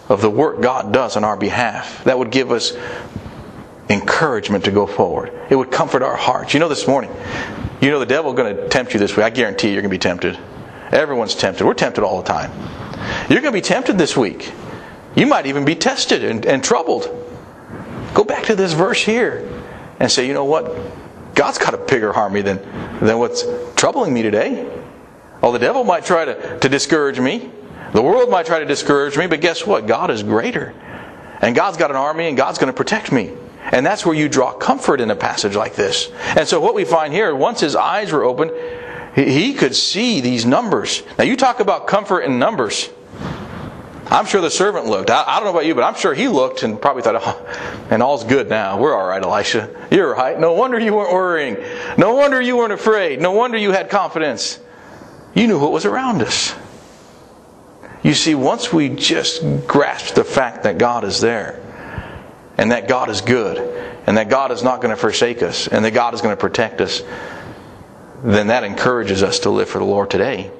of 0.08 0.20
the 0.20 0.30
work 0.30 0.60
God 0.60 0.92
does 0.92 1.16
on 1.16 1.24
our 1.24 1.36
behalf, 1.36 2.04
that 2.04 2.18
would 2.18 2.30
give 2.30 2.50
us 2.50 2.72
encouragement 3.88 4.64
to 4.64 4.70
go 4.70 4.86
forward. 4.86 5.32
It 5.50 5.56
would 5.56 5.70
comfort 5.70 6.02
our 6.02 6.16
hearts. 6.16 6.54
You 6.54 6.60
know, 6.60 6.68
this 6.68 6.86
morning, 6.86 7.10
you 7.80 7.90
know 7.90 7.98
the 7.98 8.06
devil's 8.06 8.36
going 8.36 8.56
to 8.56 8.68
tempt 8.68 8.94
you 8.94 9.00
this 9.00 9.16
way. 9.16 9.22
I 9.22 9.30
guarantee 9.30 9.68
you, 9.68 9.74
you're 9.74 9.82
going 9.82 9.90
to 9.90 9.94
be 9.94 9.98
tempted. 9.98 10.38
Everyone's 10.92 11.34
tempted. 11.34 11.64
We're 11.64 11.74
tempted 11.74 12.04
all 12.04 12.22
the 12.22 12.28
time. 12.28 12.50
You're 13.28 13.40
going 13.40 13.52
to 13.52 13.58
be 13.58 13.60
tempted 13.60 13.98
this 13.98 14.16
week. 14.16 14.52
You 15.14 15.26
might 15.26 15.46
even 15.46 15.64
be 15.64 15.74
tested 15.74 16.24
and, 16.24 16.44
and 16.46 16.62
troubled. 16.62 17.04
Go 18.14 18.24
back 18.24 18.44
to 18.44 18.54
this 18.54 18.72
verse 18.72 19.02
here 19.02 19.48
and 19.98 20.10
say, 20.10 20.26
you 20.26 20.34
know 20.34 20.44
what? 20.44 20.74
God's 21.34 21.58
got 21.58 21.74
a 21.74 21.78
bigger 21.78 22.12
army 22.12 22.42
than, 22.42 22.58
than 23.00 23.18
what's 23.18 23.44
troubling 23.74 24.12
me 24.12 24.22
today. 24.22 24.70
Oh, 25.42 25.50
the 25.50 25.58
devil 25.58 25.82
might 25.82 26.04
try 26.04 26.24
to, 26.24 26.58
to 26.60 26.68
discourage 26.68 27.18
me. 27.18 27.50
The 27.92 28.02
world 28.02 28.30
might 28.30 28.46
try 28.46 28.58
to 28.58 28.64
discourage 28.64 29.16
me, 29.18 29.26
but 29.26 29.40
guess 29.40 29.66
what? 29.66 29.86
God 29.86 30.10
is 30.10 30.22
greater. 30.22 30.74
And 31.40 31.54
God's 31.54 31.76
got 31.76 31.90
an 31.90 31.96
army 31.96 32.28
and 32.28 32.36
God's 32.36 32.58
going 32.58 32.72
to 32.72 32.76
protect 32.76 33.12
me. 33.12 33.32
And 33.70 33.84
that's 33.84 34.04
where 34.04 34.14
you 34.14 34.28
draw 34.28 34.52
comfort 34.52 35.00
in 35.00 35.10
a 35.10 35.16
passage 35.16 35.54
like 35.54 35.74
this. 35.74 36.10
And 36.36 36.48
so 36.48 36.60
what 36.60 36.74
we 36.74 36.84
find 36.84 37.12
here, 37.12 37.34
once 37.34 37.60
his 37.60 37.76
eyes 37.76 38.12
were 38.12 38.24
open, 38.24 38.50
he 39.14 39.52
could 39.54 39.76
see 39.76 40.20
these 40.20 40.46
numbers. 40.46 41.02
Now 41.18 41.24
you 41.24 41.36
talk 41.36 41.60
about 41.60 41.86
comfort 41.86 42.20
in 42.20 42.38
numbers. 42.38 42.88
I'm 44.06 44.26
sure 44.26 44.40
the 44.40 44.50
servant 44.50 44.86
looked. 44.86 45.10
I, 45.10 45.24
I, 45.26 45.36
don't 45.36 45.44
know 45.44 45.52
about 45.52 45.64
you, 45.64 45.74
but 45.74 45.84
I'm 45.84 45.94
sure 45.94 46.12
he 46.12 46.28
looked 46.28 46.64
and 46.64 46.80
probably 46.80 47.02
thought, 47.02 47.16
oh, 47.18 47.86
and 47.90 48.02
all's 48.02 48.24
good 48.24 48.48
now. 48.48 48.78
We're 48.78 48.94
all 48.94 49.06
right, 49.06 49.22
Elisha. 49.22 49.70
You're 49.90 50.12
right. 50.14 50.38
No 50.38 50.52
wonder 50.52 50.78
you 50.78 50.94
weren't 50.94 51.12
worrying. 51.12 51.56
No 51.96 52.14
wonder 52.14 52.40
you 52.40 52.56
weren't 52.56 52.72
afraid. 52.72 53.20
No 53.20 53.32
wonder 53.32 53.56
you 53.56 53.72
had 53.72 53.88
confidence. 53.88 54.58
You 55.34 55.46
knew 55.46 55.58
what 55.58 55.72
was 55.72 55.86
around 55.86 56.20
us. 56.20 56.54
You 58.02 58.14
see, 58.14 58.34
once 58.34 58.72
we 58.72 58.88
just 58.88 59.42
grasp 59.66 60.14
the 60.14 60.24
fact 60.24 60.64
that 60.64 60.78
God 60.78 61.04
is 61.04 61.20
there, 61.20 61.60
and 62.58 62.72
that 62.72 62.88
God 62.88 63.08
is 63.10 63.20
good, 63.20 63.58
and 64.06 64.16
that 64.16 64.28
God 64.28 64.50
is 64.50 64.62
not 64.62 64.80
going 64.80 64.94
to 64.94 65.00
forsake 65.00 65.42
us, 65.42 65.68
and 65.68 65.84
that 65.84 65.92
God 65.92 66.14
is 66.14 66.20
going 66.20 66.32
to 66.32 66.40
protect 66.40 66.80
us, 66.80 67.02
then 68.24 68.48
that 68.48 68.64
encourages 68.64 69.22
us 69.22 69.40
to 69.40 69.50
live 69.50 69.68
for 69.68 69.78
the 69.78 69.84
Lord 69.84 70.10
today. 70.10 70.50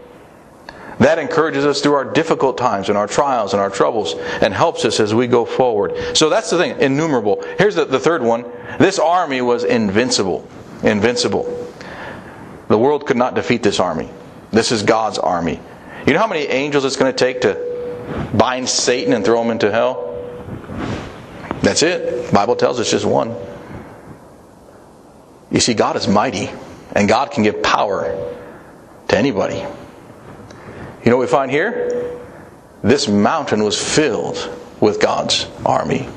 That 0.98 1.18
encourages 1.18 1.64
us 1.64 1.80
through 1.80 1.94
our 1.94 2.04
difficult 2.04 2.58
times 2.58 2.88
and 2.88 2.96
our 2.96 3.08
trials 3.08 3.54
and 3.54 3.60
our 3.60 3.70
troubles 3.70 4.14
and 4.14 4.54
helps 4.54 4.84
us 4.84 5.00
as 5.00 5.12
we 5.12 5.26
go 5.26 5.44
forward. 5.44 6.16
So 6.16 6.28
that's 6.28 6.50
the 6.50 6.58
thing, 6.58 6.80
innumerable. 6.80 7.42
Here's 7.58 7.74
the, 7.74 7.84
the 7.84 7.98
third 7.98 8.22
one. 8.22 8.44
This 8.78 8.98
army 9.00 9.40
was 9.42 9.64
invincible. 9.64 10.46
Invincible. 10.84 11.44
The 12.68 12.78
world 12.78 13.06
could 13.06 13.16
not 13.16 13.34
defeat 13.34 13.62
this 13.62 13.80
army. 13.80 14.10
This 14.52 14.70
is 14.70 14.82
God's 14.82 15.18
army. 15.18 15.60
You 16.06 16.12
know 16.12 16.18
how 16.18 16.26
many 16.26 16.46
angels 16.46 16.84
it's 16.84 16.96
going 16.96 17.12
to 17.12 17.16
take 17.16 17.42
to 17.42 18.30
bind 18.34 18.68
Satan 18.68 19.12
and 19.12 19.24
throw 19.24 19.40
him 19.42 19.50
into 19.50 19.70
hell? 19.70 20.08
That's 21.62 21.82
it. 21.82 22.26
The 22.26 22.32
Bible 22.32 22.56
tells 22.56 22.80
us 22.80 22.90
just 22.90 23.04
one. 23.04 23.36
You 25.50 25.60
see, 25.60 25.74
God 25.74 25.96
is 25.96 26.08
mighty, 26.08 26.50
and 26.92 27.08
God 27.08 27.30
can 27.30 27.44
give 27.44 27.62
power 27.62 28.04
to 29.08 29.16
anybody. 29.16 29.58
You 29.58 31.10
know 31.10 31.16
what 31.16 31.22
we 31.22 31.28
find 31.28 31.50
here? 31.50 32.20
This 32.82 33.06
mountain 33.06 33.62
was 33.62 33.80
filled 33.80 34.50
with 34.80 35.00
God's 35.00 35.46
army. 35.64 36.08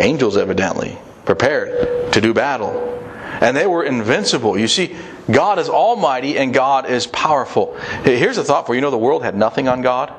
Angels, 0.00 0.36
evidently, 0.36 0.98
prepared 1.24 2.12
to 2.12 2.20
do 2.20 2.34
battle. 2.34 2.92
And 3.40 3.56
they 3.56 3.66
were 3.66 3.84
invincible. 3.84 4.58
You 4.58 4.68
see, 4.68 4.96
God 5.30 5.58
is 5.58 5.68
almighty 5.68 6.38
and 6.38 6.54
God 6.54 6.88
is 6.88 7.06
powerful. 7.06 7.76
Here's 8.04 8.38
a 8.38 8.44
thought 8.44 8.66
for 8.66 8.74
you. 8.74 8.80
Know, 8.80 8.90
the 8.90 8.98
world 8.98 9.22
had 9.22 9.36
nothing 9.36 9.68
on 9.68 9.82
God. 9.82 10.12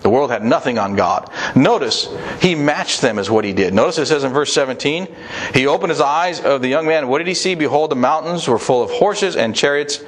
The 0.00 0.10
world 0.10 0.30
had 0.30 0.44
nothing 0.44 0.78
on 0.78 0.96
God. 0.96 1.30
Notice, 1.54 2.08
he 2.40 2.56
matched 2.56 3.02
them 3.02 3.20
as 3.20 3.30
what 3.30 3.44
he 3.44 3.52
did. 3.52 3.72
Notice 3.72 3.98
it 3.98 4.06
says 4.06 4.24
in 4.24 4.32
verse 4.32 4.52
17, 4.52 5.06
he 5.54 5.66
opened 5.68 5.90
his 5.90 6.00
eyes 6.00 6.40
of 6.40 6.60
the 6.60 6.68
young 6.68 6.86
man. 6.86 7.06
What 7.06 7.18
did 7.18 7.28
he 7.28 7.34
see? 7.34 7.54
Behold, 7.54 7.90
the 7.90 7.96
mountains 7.96 8.48
were 8.48 8.58
full 8.58 8.82
of 8.82 8.90
horses 8.90 9.36
and 9.36 9.54
chariots 9.54 10.02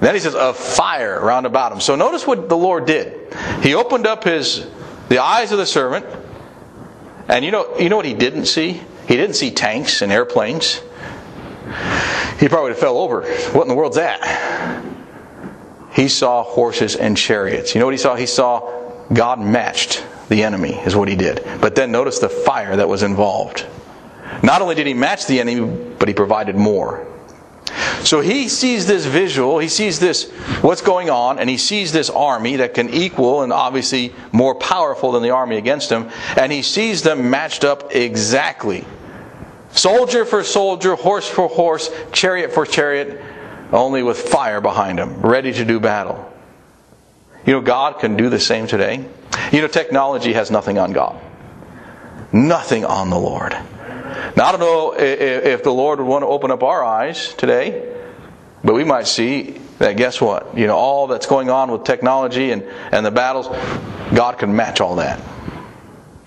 then 0.00 0.14
he 0.14 0.20
says, 0.20 0.34
of 0.34 0.56
fire 0.56 1.20
round 1.20 1.46
about 1.46 1.72
him. 1.72 1.80
So 1.80 1.94
notice 1.94 2.26
what 2.26 2.48
the 2.48 2.56
Lord 2.56 2.86
did. 2.86 3.34
He 3.62 3.74
opened 3.74 4.06
up 4.06 4.24
his 4.24 4.66
the 5.08 5.18
eyes 5.18 5.52
of 5.52 5.58
the 5.58 5.66
servant, 5.66 6.06
and 7.28 7.44
you 7.44 7.50
know, 7.50 7.76
you 7.78 7.88
know 7.88 7.96
what 7.96 8.06
he 8.06 8.14
didn't 8.14 8.46
see? 8.46 8.80
He 9.06 9.16
didn't 9.16 9.34
see 9.34 9.50
tanks 9.50 10.02
and 10.02 10.10
airplanes. 10.10 10.80
He 12.40 12.48
probably 12.48 12.74
fell 12.74 12.98
over. 12.98 13.22
What 13.52 13.62
in 13.62 13.68
the 13.68 13.74
world's 13.74 13.96
that? 13.96 14.82
He 15.92 16.08
saw 16.08 16.42
horses 16.42 16.96
and 16.96 17.16
chariots. 17.16 17.74
You 17.74 17.80
know 17.80 17.86
what 17.86 17.94
he 17.94 17.98
saw? 17.98 18.16
He 18.16 18.26
saw 18.26 18.92
God 19.12 19.40
matched 19.40 20.04
the 20.30 20.42
enemy, 20.42 20.74
is 20.74 20.96
what 20.96 21.08
he 21.08 21.16
did. 21.16 21.46
But 21.60 21.74
then 21.74 21.92
notice 21.92 22.18
the 22.18 22.28
fire 22.28 22.76
that 22.76 22.88
was 22.88 23.02
involved. 23.02 23.66
Not 24.42 24.62
only 24.62 24.74
did 24.74 24.86
he 24.86 24.94
match 24.94 25.26
the 25.26 25.40
enemy, 25.40 25.94
but 25.98 26.08
he 26.08 26.14
provided 26.14 26.56
more. 26.56 27.06
So 28.02 28.20
he 28.20 28.48
sees 28.48 28.86
this 28.86 29.04
visual, 29.04 29.58
he 29.58 29.68
sees 29.68 30.00
this, 30.00 30.30
what's 30.62 30.80
going 30.80 31.10
on, 31.10 31.38
and 31.38 31.50
he 31.50 31.58
sees 31.58 31.92
this 31.92 32.08
army 32.08 32.56
that 32.56 32.72
can 32.72 32.88
equal 32.88 33.42
and 33.42 33.52
obviously 33.52 34.14
more 34.32 34.54
powerful 34.54 35.12
than 35.12 35.22
the 35.22 35.30
army 35.30 35.56
against 35.56 35.90
him, 35.90 36.08
and 36.38 36.50
he 36.50 36.62
sees 36.62 37.02
them 37.02 37.28
matched 37.28 37.64
up 37.64 37.94
exactly. 37.94 38.86
Soldier 39.72 40.24
for 40.24 40.42
soldier, 40.42 40.94
horse 40.94 41.28
for 41.28 41.48
horse, 41.48 41.90
chariot 42.12 42.52
for 42.52 42.66
chariot, 42.66 43.20
only 43.72 44.02
with 44.02 44.18
fire 44.18 44.60
behind 44.60 44.98
them, 44.98 45.20
ready 45.20 45.52
to 45.52 45.64
do 45.64 45.78
battle. 45.78 46.30
You 47.46 47.54
know, 47.54 47.60
God 47.60 48.00
can 48.00 48.16
do 48.16 48.28
the 48.28 48.40
same 48.40 48.66
today. 48.66 49.04
You 49.52 49.60
know, 49.60 49.68
technology 49.68 50.32
has 50.32 50.50
nothing 50.50 50.78
on 50.78 50.92
God, 50.92 51.20
nothing 52.32 52.84
on 52.84 53.10
the 53.10 53.18
Lord. 53.18 53.52
Now, 54.36 54.46
I 54.46 54.52
don't 54.52 54.60
know 54.60 54.94
if 54.98 55.62
the 55.62 55.72
Lord 55.72 55.98
would 55.98 56.06
want 56.06 56.22
to 56.22 56.26
open 56.26 56.50
up 56.50 56.62
our 56.62 56.84
eyes 56.84 57.32
today, 57.34 57.96
but 58.62 58.74
we 58.74 58.84
might 58.84 59.06
see 59.06 59.60
that 59.78 59.96
guess 59.96 60.20
what? 60.20 60.56
You 60.56 60.66
know, 60.66 60.76
all 60.76 61.06
that's 61.06 61.26
going 61.26 61.48
on 61.48 61.70
with 61.70 61.84
technology 61.84 62.50
and, 62.50 62.62
and 62.92 63.04
the 63.06 63.10
battles, 63.10 63.48
God 64.14 64.38
can 64.38 64.54
match 64.54 64.80
all 64.80 64.96
that. 64.96 65.20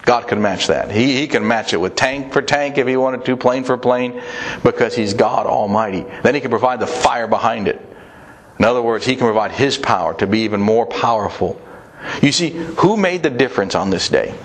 God 0.03 0.27
can 0.27 0.41
match 0.41 0.67
that. 0.67 0.91
He, 0.91 1.15
he 1.15 1.27
can 1.27 1.47
match 1.47 1.73
it 1.73 1.77
with 1.77 1.95
tank 1.95 2.33
for 2.33 2.41
tank 2.41 2.77
if 2.77 2.87
he 2.87 2.97
wanted 2.97 3.23
to, 3.25 3.37
plane 3.37 3.63
for 3.63 3.77
plane, 3.77 4.21
because 4.61 4.95
he's 4.95 5.13
God 5.13 5.45
Almighty. 5.45 6.05
Then 6.23 6.35
he 6.35 6.41
can 6.41 6.49
provide 6.49 6.79
the 6.81 6.87
fire 6.87 7.27
behind 7.27 7.67
it. 7.67 7.81
In 8.59 8.65
other 8.65 8.81
words, 8.81 9.05
he 9.05 9.15
can 9.15 9.25
provide 9.25 9.51
his 9.51 9.77
power 9.77 10.13
to 10.15 10.27
be 10.27 10.39
even 10.39 10.61
more 10.61 10.85
powerful. 10.85 11.59
You 12.21 12.33
see, 12.33 12.49
who 12.49 12.97
made 12.97 13.23
the 13.23 13.29
difference 13.29 13.75
on 13.75 13.89
this 13.89 14.09
day? 14.09 14.35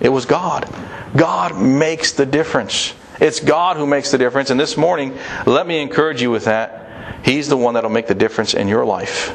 It 0.00 0.10
was 0.10 0.26
God. 0.26 0.68
God 1.16 1.58
makes 1.58 2.12
the 2.12 2.26
difference. 2.26 2.92
It's 3.18 3.40
God 3.40 3.78
who 3.78 3.86
makes 3.86 4.10
the 4.10 4.18
difference. 4.18 4.50
And 4.50 4.60
this 4.60 4.76
morning, 4.76 5.16
let 5.46 5.66
me 5.66 5.80
encourage 5.80 6.20
you 6.20 6.30
with 6.30 6.44
that. 6.44 7.24
He's 7.24 7.48
the 7.48 7.56
one 7.56 7.74
that'll 7.74 7.88
make 7.88 8.06
the 8.06 8.14
difference 8.14 8.52
in 8.52 8.68
your 8.68 8.84
life. 8.84 9.34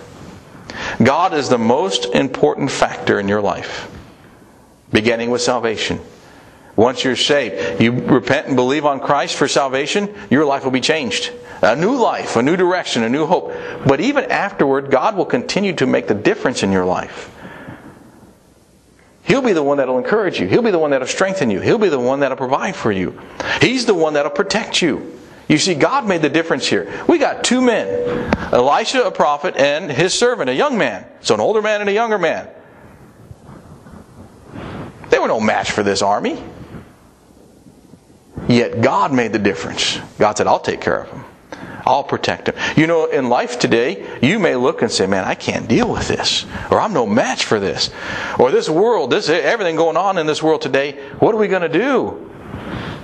God 1.02 1.34
is 1.34 1.50
the 1.50 1.58
most 1.58 2.06
important 2.06 2.70
factor 2.70 3.20
in 3.20 3.28
your 3.28 3.42
life 3.42 3.90
beginning 4.92 5.30
with 5.30 5.42
salvation. 5.42 6.00
Once 6.76 7.04
you're 7.04 7.16
saved, 7.16 7.82
you 7.82 7.92
repent 7.92 8.48
and 8.48 8.56
believe 8.56 8.86
on 8.86 9.00
Christ 9.00 9.36
for 9.36 9.48
salvation, 9.48 10.14
your 10.30 10.46
life 10.46 10.64
will 10.64 10.72
be 10.72 10.82
changed. 10.82 11.32
A 11.62 11.76
new 11.76 11.96
life, 11.96 12.38
a 12.38 12.42
new 12.42 12.56
direction, 12.56 13.04
a 13.04 13.10
new 13.10 13.26
hope. 13.26 13.54
But 13.86 14.00
even 14.02 14.32
afterward, 14.32 14.90
God 14.90 15.16
will 15.16 15.26
continue 15.26 15.74
to 15.74 15.86
make 15.86 16.08
the 16.08 16.16
difference 16.16 16.64
in 16.64 16.72
your 16.72 16.86
life. 16.86 17.36
He'll 19.24 19.42
be 19.42 19.54
the 19.54 19.64
one 19.64 19.78
that'll 19.78 19.98
encourage 19.98 20.40
you. 20.40 20.48
He'll 20.48 20.64
be 20.64 20.72
the 20.72 20.80
one 20.80 20.92
that'll 20.92 21.08
strengthen 21.08 21.52
you. 21.52 21.62
He'll 21.62 21.78
be 21.78 21.90
the 21.90 22.00
one 22.00 22.22
that'll 22.22 22.38
provide 22.38 22.76
for 22.76 22.92
you. 22.92 23.20
He's 23.62 23.86
the 23.86 23.94
one 23.94 24.14
that'll 24.14 24.32
protect 24.32 24.82
you. 24.82 25.20
You 25.48 25.58
see, 25.58 25.76
God 25.76 26.08
made 26.08 26.22
the 26.22 26.30
difference 26.30 26.66
here. 26.66 26.92
We 27.08 27.18
got 27.18 27.44
two 27.44 27.62
men 27.62 28.32
Elisha, 28.52 29.04
a 29.04 29.12
prophet, 29.12 29.56
and 29.56 29.92
his 29.92 30.14
servant, 30.14 30.50
a 30.50 30.56
young 30.56 30.78
man. 30.78 31.06
So, 31.22 31.36
an 31.36 31.42
older 31.42 31.62
man 31.62 31.82
and 31.82 31.90
a 31.90 31.94
younger 31.94 32.18
man. 32.18 32.50
They 35.12 35.20
were 35.20 35.28
no 35.28 35.40
match 35.40 35.72
for 35.72 35.84
this 35.84 36.02
army. 36.02 36.42
Yet 38.48 38.82
God 38.82 39.14
made 39.14 39.34
the 39.34 39.40
difference. 39.40 40.00
God 40.18 40.38
said, 40.38 40.48
I'll 40.48 40.60
take 40.60 40.82
care 40.82 41.02
of 41.04 41.10
them. 41.10 41.26
I'll 41.86 42.04
protect 42.04 42.46
them. 42.46 42.56
You 42.76 42.88
know, 42.88 43.06
in 43.06 43.30
life 43.30 43.60
today, 43.60 44.20
you 44.22 44.40
may 44.40 44.56
look 44.56 44.82
and 44.82 44.92
say, 44.92 45.08
man, 45.08 45.26
I 45.26 45.36
can't 45.36 45.68
deal 45.68 45.92
with 45.92 46.08
this. 46.08 46.46
Or 46.70 46.80
I'm 46.80 46.94
no 46.94 47.06
match 47.06 47.46
for 47.46 47.60
this. 47.60 47.92
Or 48.40 48.52
this 48.52 48.70
world, 48.70 49.12
this 49.12 49.30
everything 49.30 49.76
going 49.76 49.98
on 49.98 50.18
in 50.18 50.28
this 50.28 50.42
world 50.42 50.62
today, 50.62 50.94
what 51.20 51.36
are 51.36 51.38
we 51.38 51.48
going 51.48 51.64
to 51.64 51.70
do? 51.70 52.30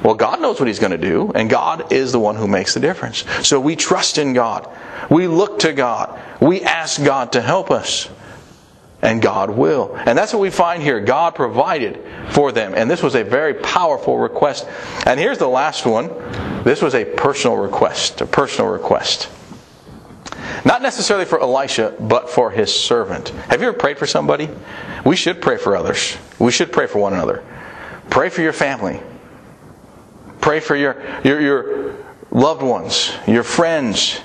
Well, 0.03 0.15
God 0.15 0.41
knows 0.41 0.59
what 0.59 0.67
He's 0.67 0.79
going 0.79 0.91
to 0.91 0.97
do, 0.97 1.31
and 1.33 1.49
God 1.49 1.91
is 1.91 2.11
the 2.11 2.19
one 2.19 2.35
who 2.35 2.47
makes 2.47 2.73
the 2.73 2.79
difference. 2.79 3.25
So 3.41 3.59
we 3.59 3.75
trust 3.75 4.17
in 4.17 4.33
God. 4.33 4.69
We 5.09 5.27
look 5.27 5.59
to 5.59 5.73
God. 5.73 6.21
We 6.39 6.61
ask 6.61 7.03
God 7.03 7.33
to 7.33 7.41
help 7.41 7.71
us 7.71 8.09
and 9.01 9.21
God 9.21 9.51
will. 9.51 9.95
And 9.95 10.17
that's 10.17 10.33
what 10.33 10.41
we 10.41 10.49
find 10.49 10.81
here. 10.81 10.99
God 10.99 11.35
provided 11.35 12.03
for 12.29 12.51
them. 12.51 12.73
And 12.75 12.89
this 12.89 13.03
was 13.03 13.15
a 13.15 13.23
very 13.23 13.53
powerful 13.53 14.17
request. 14.17 14.67
And 15.05 15.19
here's 15.19 15.37
the 15.37 15.47
last 15.47 15.85
one. 15.85 16.07
This 16.63 16.81
was 16.81 16.95
a 16.95 17.05
personal 17.05 17.57
request, 17.57 18.21
a 18.21 18.25
personal 18.25 18.71
request. 18.71 19.29
Not 20.65 20.81
necessarily 20.81 21.25
for 21.25 21.39
Elisha, 21.39 21.95
but 21.99 22.29
for 22.29 22.51
his 22.51 22.73
servant. 22.73 23.29
Have 23.29 23.61
you 23.61 23.67
ever 23.67 23.77
prayed 23.77 23.97
for 23.97 24.07
somebody? 24.07 24.49
We 25.05 25.15
should 25.15 25.41
pray 25.41 25.57
for 25.57 25.75
others. 25.75 26.17
We 26.39 26.51
should 26.51 26.71
pray 26.71 26.87
for 26.87 26.99
one 26.99 27.13
another. 27.13 27.43
Pray 28.09 28.29
for 28.29 28.41
your 28.41 28.53
family. 28.53 28.99
Pray 30.41 30.59
for 30.59 30.75
your, 30.75 31.01
your, 31.23 31.41
your 31.41 31.95
loved 32.31 32.63
ones, 32.63 33.11
your 33.27 33.43
friends, 33.43 34.19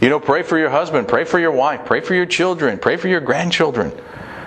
you 0.00 0.08
know, 0.08 0.20
pray 0.20 0.42
for 0.42 0.58
your 0.58 0.70
husband, 0.70 1.08
pray 1.08 1.24
for 1.24 1.38
your 1.38 1.52
wife, 1.52 1.84
pray 1.84 2.00
for 2.00 2.14
your 2.14 2.26
children, 2.26 2.78
pray 2.78 2.96
for 2.96 3.08
your 3.08 3.20
grandchildren. 3.20 3.92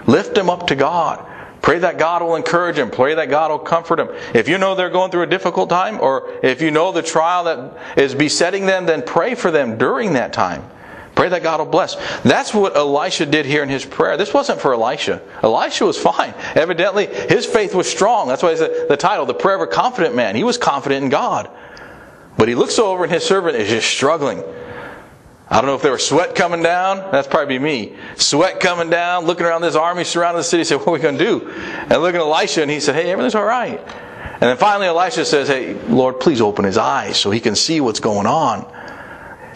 Lift 0.08 0.36
them 0.36 0.50
up 0.50 0.68
to 0.68 0.76
God. 0.76 1.28
Pray 1.62 1.78
that 1.80 2.00
God 2.00 2.24
will 2.24 2.36
encourage 2.36 2.76
them. 2.76 2.90
Pray 2.90 3.14
that 3.16 3.30
God 3.30 3.52
will 3.52 3.60
comfort 3.60 3.98
them. 3.98 4.10
If 4.34 4.50
you 4.50 4.58
know 4.58 4.74
they're 4.74 4.90
going 4.90 5.12
through 5.12 5.24
a 5.24 5.28
difficult 5.28 5.70
time, 5.70 6.00
or 6.02 6.28
if 6.42 6.62
you 6.62 6.72
know 6.72 6.92
the 6.92 7.04
trial 7.04 7.44
that 7.44 8.00
is 8.00 8.16
besetting 8.16 8.66
them, 8.66 8.88
then 8.88 9.04
pray 9.04 9.36
for 9.36 9.52
them 9.52 9.78
during 9.78 10.14
that 10.14 10.34
time. 10.34 10.64
Pray 11.14 11.30
that 11.30 11.44
God 11.44 11.60
will 11.60 11.68
bless. 11.68 11.96
That's 12.24 12.54
what 12.54 12.76
Elisha 12.76 13.28
did 13.28 13.46
here 13.46 13.62
in 13.62 13.70
his 13.70 13.86
prayer. 13.86 14.18
This 14.18 14.34
wasn't 14.34 14.60
for 14.60 14.74
Elisha. 14.74 15.22
Elisha 15.44 15.86
was 15.86 16.00
fine. 16.00 16.34
Evidently, 16.56 17.06
his 17.06 17.46
faith 17.46 17.76
was 17.76 17.88
strong. 17.88 18.28
That's 18.28 18.42
why 18.42 18.54
it's 18.54 18.62
the 18.62 18.98
title, 18.98 19.26
The 19.26 19.34
Prayer 19.34 19.56
of 19.56 19.62
a 19.62 19.68
Confident 19.68 20.16
Man. 20.16 20.36
He 20.36 20.44
was 20.44 20.58
confident 20.58 21.04
in 21.04 21.10
God. 21.10 21.50
But 22.38 22.48
he 22.48 22.56
looks 22.56 22.80
over 22.80 23.04
and 23.04 23.14
his 23.14 23.24
servant 23.24 23.58
is 23.58 23.70
just 23.70 23.88
struggling. 23.88 24.42
I 25.52 25.56
don't 25.56 25.66
know 25.66 25.76
if 25.76 25.82
there 25.82 25.92
was 25.92 26.08
sweat 26.08 26.34
coming 26.34 26.64
down. 26.64 27.12
That's 27.12 27.28
probably 27.28 27.60
me. 27.60 27.94
Sweat 28.16 28.62
coming 28.62 28.90
down, 28.90 29.26
looking 29.26 29.46
around 29.46 29.62
this 29.62 29.76
army 29.76 30.06
surrounding 30.06 30.40
the 30.40 30.46
city, 30.46 30.64
said, 30.64 30.78
What 30.78 30.88
are 30.88 30.92
we 30.94 31.00
going 31.00 31.18
to 31.18 31.24
do? 31.26 31.50
And 31.52 32.02
looking 32.02 32.22
at 32.22 32.26
Elisha, 32.26 32.62
and 32.62 32.72
he 32.72 32.80
said, 32.80 32.96
Hey, 32.96 33.12
everything's 33.12 33.36
all 33.36 33.44
right. 33.44 33.78
And 33.78 34.50
then 34.50 34.56
finally, 34.56 34.88
Elisha 34.88 35.26
says, 35.26 35.50
Hey, 35.50 35.74
Lord, 35.90 36.22
please 36.22 36.40
open 36.40 36.64
his 36.64 36.78
eyes 36.78 37.18
so 37.18 37.32
he 37.32 37.42
can 37.42 37.56
see 37.56 37.82
what's 37.82 38.00
going 38.00 38.28
on. 38.28 38.66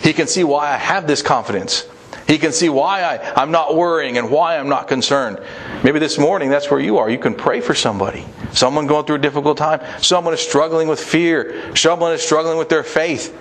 He 0.01 0.11
can 0.11 0.27
see 0.27 0.43
why 0.43 0.67
I 0.67 0.75
have 0.75 1.07
this 1.07 1.21
confidence. 1.21 1.87
He 2.27 2.39
can 2.39 2.51
see 2.51 2.67
why 2.67 3.03
I, 3.03 3.41
I'm 3.41 3.51
not 3.51 3.77
worrying 3.77 4.17
and 4.17 4.29
why 4.29 4.57
I'm 4.57 4.67
not 4.67 4.89
concerned. 4.89 5.39
Maybe 5.81 5.99
this 5.99 6.17
morning 6.17 6.49
that's 6.49 6.69
where 6.69 6.79
you 6.81 6.97
are. 6.97 7.09
You 7.09 7.19
can 7.19 7.35
pray 7.35 7.61
for 7.61 7.73
somebody. 7.73 8.25
Someone 8.51 8.85
going 8.85 9.05
through 9.05 9.17
a 9.17 9.19
difficult 9.19 9.57
time. 9.57 9.79
Someone 10.01 10.33
is 10.33 10.41
struggling 10.41 10.89
with 10.89 10.99
fear. 10.99 11.73
Someone 11.73 12.11
is 12.11 12.21
struggling 12.21 12.57
with 12.57 12.67
their 12.67 12.83
faith. 12.83 13.33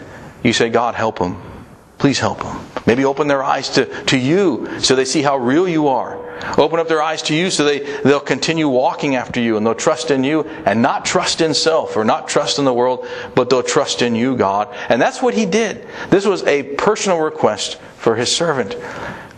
You 0.44 0.52
say, 0.52 0.70
God, 0.70 0.94
help 0.94 1.18
them. 1.18 1.53
Please 2.04 2.18
help 2.18 2.42
them. 2.42 2.60
Maybe 2.84 3.06
open 3.06 3.28
their 3.28 3.42
eyes 3.42 3.70
to, 3.70 3.86
to 4.04 4.18
you 4.18 4.78
so 4.78 4.94
they 4.94 5.06
see 5.06 5.22
how 5.22 5.38
real 5.38 5.66
you 5.66 5.88
are. 5.88 6.18
Open 6.58 6.78
up 6.78 6.86
their 6.86 7.00
eyes 7.00 7.22
to 7.22 7.34
you 7.34 7.50
so 7.50 7.64
they, 7.64 7.78
they'll 8.02 8.20
continue 8.20 8.68
walking 8.68 9.16
after 9.16 9.40
you 9.40 9.56
and 9.56 9.64
they'll 9.64 9.74
trust 9.74 10.10
in 10.10 10.22
you 10.22 10.42
and 10.66 10.82
not 10.82 11.06
trust 11.06 11.40
in 11.40 11.54
self 11.54 11.96
or 11.96 12.04
not 12.04 12.28
trust 12.28 12.58
in 12.58 12.66
the 12.66 12.74
world, 12.74 13.06
but 13.34 13.48
they'll 13.48 13.62
trust 13.62 14.02
in 14.02 14.14
you, 14.14 14.36
God. 14.36 14.68
And 14.90 15.00
that's 15.00 15.22
what 15.22 15.32
he 15.32 15.46
did. 15.46 15.86
This 16.10 16.26
was 16.26 16.42
a 16.42 16.74
personal 16.74 17.20
request 17.20 17.76
for 17.96 18.16
his 18.16 18.30
servant. 18.30 18.76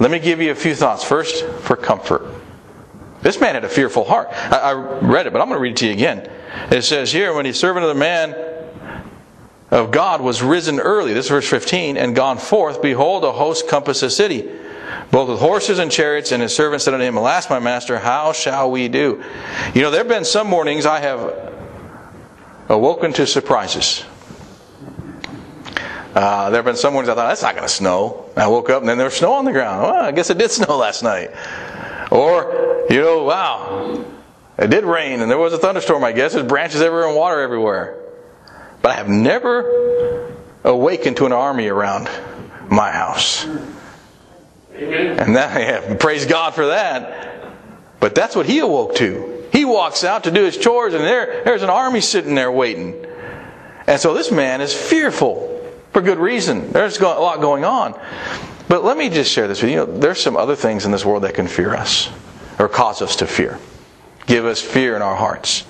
Let 0.00 0.10
me 0.10 0.18
give 0.18 0.40
you 0.40 0.50
a 0.50 0.56
few 0.56 0.74
thoughts. 0.74 1.04
First, 1.04 1.44
for 1.60 1.76
comfort. 1.76 2.26
This 3.22 3.40
man 3.40 3.54
had 3.54 3.64
a 3.64 3.68
fearful 3.68 4.02
heart. 4.02 4.30
I, 4.32 4.56
I 4.56 4.72
read 4.72 5.28
it, 5.28 5.32
but 5.32 5.40
I'm 5.40 5.46
going 5.46 5.58
to 5.58 5.62
read 5.62 5.74
it 5.74 5.76
to 5.76 5.86
you 5.86 5.92
again. 5.92 6.28
It 6.72 6.82
says 6.82 7.12
here, 7.12 7.32
when 7.32 7.46
he's 7.46 7.60
servant 7.60 7.84
of 7.84 7.94
the 7.94 8.00
man 8.00 8.32
of 9.70 9.90
God 9.90 10.20
was 10.20 10.42
risen 10.42 10.78
early, 10.78 11.12
this 11.12 11.26
is 11.26 11.30
verse 11.30 11.48
15, 11.48 11.96
and 11.96 12.14
gone 12.14 12.38
forth, 12.38 12.80
behold, 12.80 13.24
a 13.24 13.32
host 13.32 13.68
compassed 13.68 14.00
the 14.00 14.10
city, 14.10 14.48
both 15.10 15.28
with 15.28 15.40
horses 15.40 15.78
and 15.78 15.90
chariots, 15.90 16.32
and 16.32 16.42
his 16.42 16.54
servants 16.54 16.84
said 16.84 16.94
unto 16.94 17.04
him, 17.04 17.16
Alas, 17.16 17.50
my 17.50 17.58
master, 17.58 17.98
how 17.98 18.32
shall 18.32 18.70
we 18.70 18.88
do? 18.88 19.22
You 19.74 19.82
know, 19.82 19.90
there 19.90 20.00
have 20.00 20.08
been 20.08 20.24
some 20.24 20.46
mornings 20.46 20.86
I 20.86 21.00
have 21.00 21.52
awoken 22.68 23.12
to 23.14 23.26
surprises. 23.26 24.04
Uh, 26.14 26.48
there 26.48 26.58
have 26.58 26.64
been 26.64 26.76
some 26.76 26.94
mornings 26.94 27.10
I 27.10 27.14
thought, 27.14 27.28
that's 27.28 27.42
not 27.42 27.54
going 27.54 27.66
to 27.66 27.72
snow. 27.72 28.30
I 28.36 28.46
woke 28.46 28.70
up 28.70 28.80
and 28.80 28.88
then 28.88 28.96
there 28.96 29.06
was 29.06 29.14
snow 29.14 29.34
on 29.34 29.44
the 29.44 29.52
ground. 29.52 29.82
Well, 29.82 29.94
I 29.94 30.12
guess 30.12 30.30
it 30.30 30.38
did 30.38 30.50
snow 30.52 30.76
last 30.76 31.02
night. 31.02 31.30
Or, 32.10 32.86
you 32.88 33.00
know, 33.00 33.24
wow, 33.24 34.04
it 34.56 34.70
did 34.70 34.84
rain 34.84 35.20
and 35.20 35.30
there 35.30 35.38
was 35.38 35.52
a 35.52 35.58
thunderstorm, 35.58 36.04
I 36.04 36.12
guess. 36.12 36.32
There's 36.32 36.46
branches 36.46 36.80
everywhere 36.80 37.08
and 37.08 37.16
water 37.16 37.40
everywhere. 37.40 38.05
But 38.86 38.92
I 38.92 38.98
have 38.98 39.08
never 39.08 40.32
awakened 40.62 41.16
to 41.16 41.26
an 41.26 41.32
army 41.32 41.66
around 41.66 42.08
my 42.70 42.92
house. 42.92 43.44
Amen. 44.76 45.18
And 45.18 45.34
that, 45.34 45.60
yeah, 45.88 45.96
praise 45.96 46.24
God 46.24 46.54
for 46.54 46.68
that. 46.68 47.50
But 47.98 48.14
that's 48.14 48.36
what 48.36 48.46
he 48.46 48.60
awoke 48.60 48.94
to. 48.98 49.48
He 49.52 49.64
walks 49.64 50.04
out 50.04 50.22
to 50.22 50.30
do 50.30 50.44
his 50.44 50.56
chores, 50.56 50.94
and 50.94 51.02
there, 51.02 51.42
there's 51.42 51.64
an 51.64 51.68
army 51.68 52.00
sitting 52.00 52.36
there 52.36 52.52
waiting. 52.52 53.04
And 53.88 54.00
so 54.00 54.14
this 54.14 54.30
man 54.30 54.60
is 54.60 54.72
fearful 54.72 55.68
for 55.90 56.00
good 56.00 56.18
reason. 56.18 56.70
There's 56.70 57.00
a 57.00 57.02
lot 57.02 57.40
going 57.40 57.64
on. 57.64 58.00
But 58.68 58.84
let 58.84 58.96
me 58.96 59.08
just 59.08 59.32
share 59.32 59.48
this 59.48 59.62
with 59.62 59.72
you. 59.72 59.80
you 59.80 59.86
know, 59.86 59.98
there's 59.98 60.20
some 60.20 60.36
other 60.36 60.54
things 60.54 60.86
in 60.86 60.92
this 60.92 61.04
world 61.04 61.24
that 61.24 61.34
can 61.34 61.48
fear 61.48 61.74
us 61.74 62.08
or 62.60 62.68
cause 62.68 63.02
us 63.02 63.16
to 63.16 63.26
fear, 63.26 63.58
give 64.26 64.44
us 64.44 64.62
fear 64.62 64.94
in 64.94 65.02
our 65.02 65.16
hearts. 65.16 65.64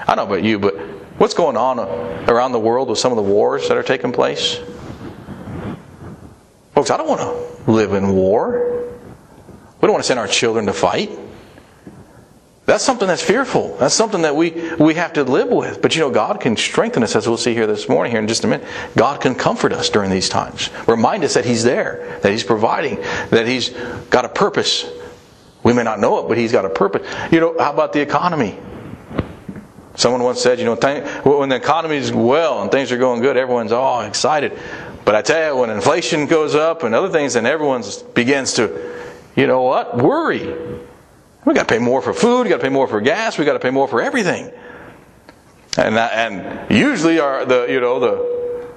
I 0.00 0.16
don't 0.16 0.28
know 0.28 0.34
about 0.34 0.44
you, 0.44 0.58
but 0.58 0.99
What's 1.20 1.34
going 1.34 1.58
on 1.58 1.78
around 2.30 2.52
the 2.52 2.58
world 2.58 2.88
with 2.88 2.98
some 2.98 3.12
of 3.12 3.16
the 3.16 3.22
wars 3.22 3.68
that 3.68 3.76
are 3.76 3.82
taking 3.82 4.10
place? 4.10 4.58
Folks, 6.74 6.90
I 6.90 6.96
don't 6.96 7.06
want 7.06 7.20
to 7.20 7.70
live 7.70 7.92
in 7.92 8.14
war. 8.14 8.88
We 9.82 9.86
don't 9.86 9.92
want 9.92 10.02
to 10.02 10.08
send 10.08 10.18
our 10.18 10.26
children 10.26 10.64
to 10.64 10.72
fight. 10.72 11.10
That's 12.64 12.82
something 12.82 13.06
that's 13.06 13.22
fearful. 13.22 13.76
That's 13.76 13.94
something 13.94 14.22
that 14.22 14.34
we, 14.34 14.72
we 14.76 14.94
have 14.94 15.12
to 15.12 15.24
live 15.24 15.48
with. 15.48 15.82
But 15.82 15.94
you 15.94 16.00
know, 16.00 16.10
God 16.10 16.40
can 16.40 16.56
strengthen 16.56 17.02
us, 17.02 17.14
as 17.14 17.28
we'll 17.28 17.36
see 17.36 17.52
here 17.52 17.66
this 17.66 17.86
morning, 17.86 18.12
here 18.12 18.20
in 18.22 18.26
just 18.26 18.44
a 18.44 18.46
minute. 18.46 18.66
God 18.96 19.20
can 19.20 19.34
comfort 19.34 19.74
us 19.74 19.90
during 19.90 20.10
these 20.10 20.30
times. 20.30 20.70
Remind 20.88 21.22
us 21.24 21.34
that 21.34 21.44
He's 21.44 21.64
there, 21.64 22.18
that 22.22 22.32
He's 22.32 22.44
providing, 22.44 22.96
that 23.28 23.46
He's 23.46 23.68
got 24.08 24.24
a 24.24 24.30
purpose. 24.30 24.90
We 25.64 25.74
may 25.74 25.82
not 25.82 26.00
know 26.00 26.24
it, 26.24 26.28
but 26.28 26.38
He's 26.38 26.52
got 26.52 26.64
a 26.64 26.70
purpose. 26.70 27.06
You 27.30 27.40
know, 27.40 27.58
how 27.58 27.74
about 27.74 27.92
the 27.92 28.00
economy? 28.00 28.58
Someone 30.00 30.22
once 30.22 30.40
said, 30.40 30.58
you 30.58 30.64
know, 30.64 30.76
when 31.24 31.50
the 31.50 31.56
economy 31.56 31.96
is 31.96 32.10
well 32.10 32.62
and 32.62 32.70
things 32.70 32.90
are 32.90 32.96
going 32.96 33.20
good, 33.20 33.36
everyone's 33.36 33.70
all 33.70 34.00
excited. 34.00 34.58
But 35.04 35.14
I 35.14 35.20
tell 35.20 35.54
you, 35.54 35.60
when 35.60 35.68
inflation 35.68 36.24
goes 36.24 36.54
up 36.54 36.84
and 36.84 36.94
other 36.94 37.10
things, 37.10 37.34
then 37.34 37.44
everyone 37.44 37.84
begins 38.14 38.54
to, 38.54 39.04
you 39.36 39.46
know 39.46 39.60
what, 39.60 39.98
worry. 39.98 40.56
We 41.44 41.52
got 41.52 41.68
to 41.68 41.74
pay 41.74 41.78
more 41.78 42.00
for 42.00 42.14
food. 42.14 42.44
We 42.44 42.48
got 42.48 42.56
to 42.56 42.62
pay 42.62 42.70
more 42.70 42.88
for 42.88 43.02
gas. 43.02 43.36
We 43.36 43.44
got 43.44 43.52
to 43.52 43.58
pay 43.58 43.68
more 43.68 43.86
for 43.86 44.00
everything. 44.00 44.50
And 45.76 45.96
that, 45.96 46.12
and 46.14 46.70
usually 46.70 47.18
our 47.20 47.44
the 47.44 47.66
you 47.66 47.80
know 47.80 48.00
the 48.00 48.68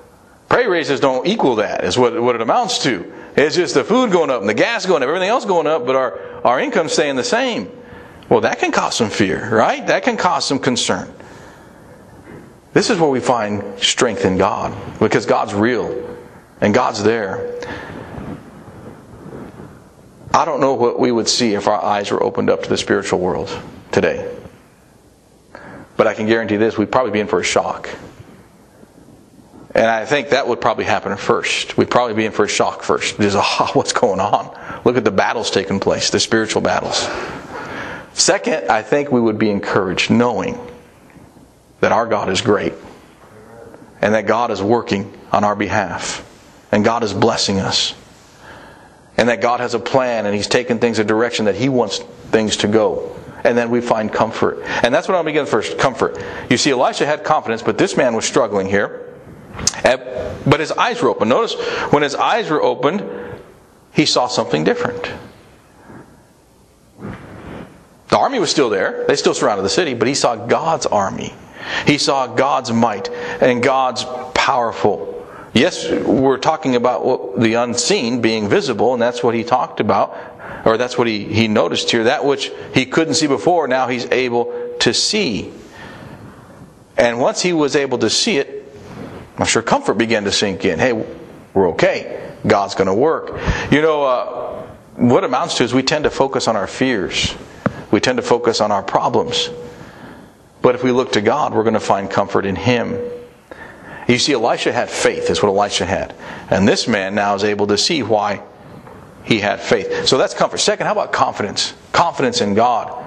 pay 0.49 0.67
raises 0.67 0.99
don't 0.99 1.25
equal 1.25 1.55
that. 1.55 1.85
Is 1.85 1.97
what 1.97 2.21
what 2.21 2.35
it 2.35 2.41
amounts 2.41 2.83
to. 2.83 3.13
It's 3.37 3.55
just 3.55 3.75
the 3.75 3.85
food 3.85 4.11
going 4.11 4.29
up 4.29 4.41
and 4.41 4.49
the 4.49 4.53
gas 4.53 4.85
going 4.85 5.03
up, 5.03 5.07
everything 5.07 5.29
else 5.29 5.45
going 5.45 5.67
up, 5.67 5.85
but 5.85 5.95
our 5.95 6.19
our 6.43 6.59
income 6.59 6.89
staying 6.89 7.15
the 7.15 7.23
same. 7.23 7.71
Well, 8.33 8.41
that 8.41 8.57
can 8.57 8.71
cause 8.71 8.95
some 8.95 9.11
fear, 9.11 9.47
right? 9.55 9.85
That 9.85 10.01
can 10.01 10.17
cause 10.17 10.43
some 10.43 10.57
concern. 10.57 11.13
This 12.73 12.89
is 12.89 12.97
where 12.97 13.11
we 13.11 13.19
find 13.19 13.79
strength 13.79 14.25
in 14.25 14.39
God 14.39 14.75
because 14.99 15.27
God's 15.27 15.53
real 15.53 16.17
and 16.59 16.73
God's 16.73 17.03
there. 17.03 17.61
I 20.33 20.45
don't 20.45 20.61
know 20.61 20.73
what 20.73 20.99
we 20.99 21.11
would 21.11 21.29
see 21.29 21.53
if 21.53 21.67
our 21.67 21.79
eyes 21.79 22.09
were 22.09 22.23
opened 22.23 22.49
up 22.49 22.63
to 22.63 22.69
the 22.69 22.75
spiritual 22.75 23.19
world 23.19 23.55
today. 23.91 24.35
But 25.95 26.07
I 26.07 26.15
can 26.15 26.25
guarantee 26.25 26.57
this 26.57 26.75
we'd 26.75 26.91
probably 26.91 27.11
be 27.11 27.19
in 27.19 27.27
for 27.27 27.39
a 27.39 27.43
shock. 27.43 27.87
And 29.75 29.85
I 29.85 30.05
think 30.05 30.29
that 30.29 30.47
would 30.47 30.59
probably 30.59 30.85
happen 30.85 31.15
first. 31.17 31.77
We'd 31.77 31.91
probably 31.91 32.15
be 32.15 32.25
in 32.25 32.31
for 32.31 32.45
a 32.45 32.49
shock 32.49 32.81
first. 32.81 33.15
Just, 33.19 33.37
oh, 33.39 33.69
what's 33.73 33.93
going 33.93 34.19
on? 34.19 34.81
Look 34.85 34.97
at 34.97 35.03
the 35.03 35.11
battles 35.11 35.51
taking 35.51 35.79
place, 35.79 36.09
the 36.09 36.19
spiritual 36.19 36.63
battles. 36.63 37.07
Second, 38.13 38.69
I 38.69 38.81
think 38.81 39.11
we 39.11 39.19
would 39.19 39.39
be 39.39 39.49
encouraged 39.49 40.11
knowing 40.11 40.59
that 41.79 41.91
our 41.91 42.05
God 42.05 42.29
is 42.29 42.41
great 42.41 42.73
and 44.01 44.13
that 44.13 44.27
God 44.27 44.51
is 44.51 44.61
working 44.61 45.11
on 45.31 45.43
our 45.43 45.55
behalf 45.55 46.29
and 46.71 46.85
God 46.85 47.03
is 47.03 47.13
blessing 47.13 47.59
us 47.59 47.95
and 49.17 49.29
that 49.29 49.41
God 49.41 49.59
has 49.59 49.73
a 49.73 49.79
plan 49.79 50.25
and 50.25 50.35
He's 50.35 50.47
taken 50.47 50.79
things 50.79 50.99
a 50.99 51.03
direction 51.03 51.45
that 51.45 51.55
He 51.55 51.69
wants 51.69 51.99
things 51.99 52.57
to 52.57 52.67
go. 52.67 53.15
And 53.43 53.57
then 53.57 53.69
we 53.69 53.81
find 53.81 54.11
comfort. 54.11 54.59
And 54.83 54.93
that's 54.93 55.07
what 55.07 55.15
I'll 55.15 55.23
begin 55.23 55.45
first 55.45 55.77
comfort. 55.77 56.17
You 56.49 56.57
see, 56.57 56.71
Elisha 56.71 57.05
had 57.05 57.25
confidence, 57.25 57.61
but 57.61 57.77
this 57.77 57.97
man 57.97 58.15
was 58.15 58.25
struggling 58.25 58.67
here. 58.67 59.13
But 59.83 60.59
his 60.59 60.71
eyes 60.71 61.01
were 61.01 61.09
open. 61.09 61.29
Notice 61.29 61.53
when 61.91 62.03
his 62.03 62.15
eyes 62.15 62.49
were 62.49 62.61
opened, 62.61 63.03
he 63.91 64.05
saw 64.05 64.27
something 64.27 64.63
different. 64.63 65.11
The 68.13 68.19
army 68.19 68.37
was 68.37 68.51
still 68.51 68.69
there, 68.69 69.05
they 69.07 69.15
still 69.15 69.33
surrounded 69.33 69.63
the 69.63 69.69
city, 69.69 69.95
but 69.95 70.07
he 70.07 70.13
saw 70.13 70.35
God's 70.35 70.85
army. 70.85 71.33
He 71.87 71.97
saw 71.97 72.27
God's 72.27 72.71
might 72.71 73.09
and 73.09 73.63
God's 73.63 74.05
powerful 74.35 75.13
Yes, 75.53 75.87
we're 75.87 76.39
talking 76.39 76.75
about 76.75 77.39
the 77.39 77.53
unseen 77.53 78.21
being 78.21 78.49
visible, 78.49 78.93
and 78.93 79.01
that's 79.01 79.21
what 79.21 79.35
he 79.35 79.43
talked 79.43 79.79
about, 79.79 80.17
or 80.65 80.77
that's 80.77 80.97
what 80.97 81.05
he, 81.05 81.25
he 81.25 81.47
noticed 81.47 81.91
here. 81.91 82.05
That 82.05 82.25
which 82.25 82.51
he 82.73 82.87
couldn't 82.87 83.13
see 83.13 83.27
before, 83.27 83.67
now 83.67 83.87
he's 83.87 84.05
able 84.05 84.73
to 84.79 84.95
see. 84.95 85.53
And 86.97 87.19
once 87.19 87.39
he 87.39 87.53
was 87.53 87.75
able 87.75 87.99
to 87.99 88.09
see 88.09 88.37
it, 88.37 88.65
I'm 89.37 89.45
sure 89.45 89.61
comfort 89.61 89.93
began 89.93 90.23
to 90.23 90.31
sink 90.31 90.65
in. 90.65 90.79
Hey, 90.79 90.93
we're 91.53 91.69
okay. 91.69 92.33
God's 92.47 92.73
going 92.73 92.87
to 92.87 92.93
work. 92.93 93.39
You 93.71 93.83
know, 93.83 94.03
uh, 94.03 94.67
what 94.95 95.23
amounts 95.23 95.57
to 95.57 95.63
is 95.63 95.71
we 95.73 95.83
tend 95.83 96.05
to 96.05 96.09
focus 96.09 96.47
on 96.47 96.55
our 96.55 96.67
fears, 96.67 97.35
we 97.93 97.99
tend 97.99 98.17
to 98.17 98.23
focus 98.23 98.59
on 98.59 98.71
our 98.71 98.81
problems. 98.81 99.51
But 100.63 100.73
if 100.73 100.83
we 100.83 100.91
look 100.91 101.11
to 101.11 101.21
God, 101.21 101.53
we're 101.53 101.61
going 101.61 101.75
to 101.75 101.79
find 101.79 102.09
comfort 102.09 102.43
in 102.43 102.55
Him. 102.55 102.99
You 104.07 104.17
see, 104.17 104.33
Elisha 104.33 104.73
had 104.73 104.89
faith, 104.89 105.29
is 105.29 105.43
what 105.43 105.49
Elisha 105.49 105.85
had. 105.85 106.15
And 106.49 106.67
this 106.67 106.87
man 106.87 107.13
now 107.13 107.35
is 107.35 107.43
able 107.43 107.67
to 107.67 107.77
see 107.77 108.01
why 108.01 108.41
he 109.23 109.39
had 109.39 109.61
faith. 109.61 110.07
So 110.07 110.17
that's 110.17 110.33
comfort. 110.33 110.57
Second, 110.57 110.87
how 110.87 110.93
about 110.93 111.13
confidence? 111.13 111.75
Confidence 111.91 112.41
in 112.41 112.55
God. 112.55 112.99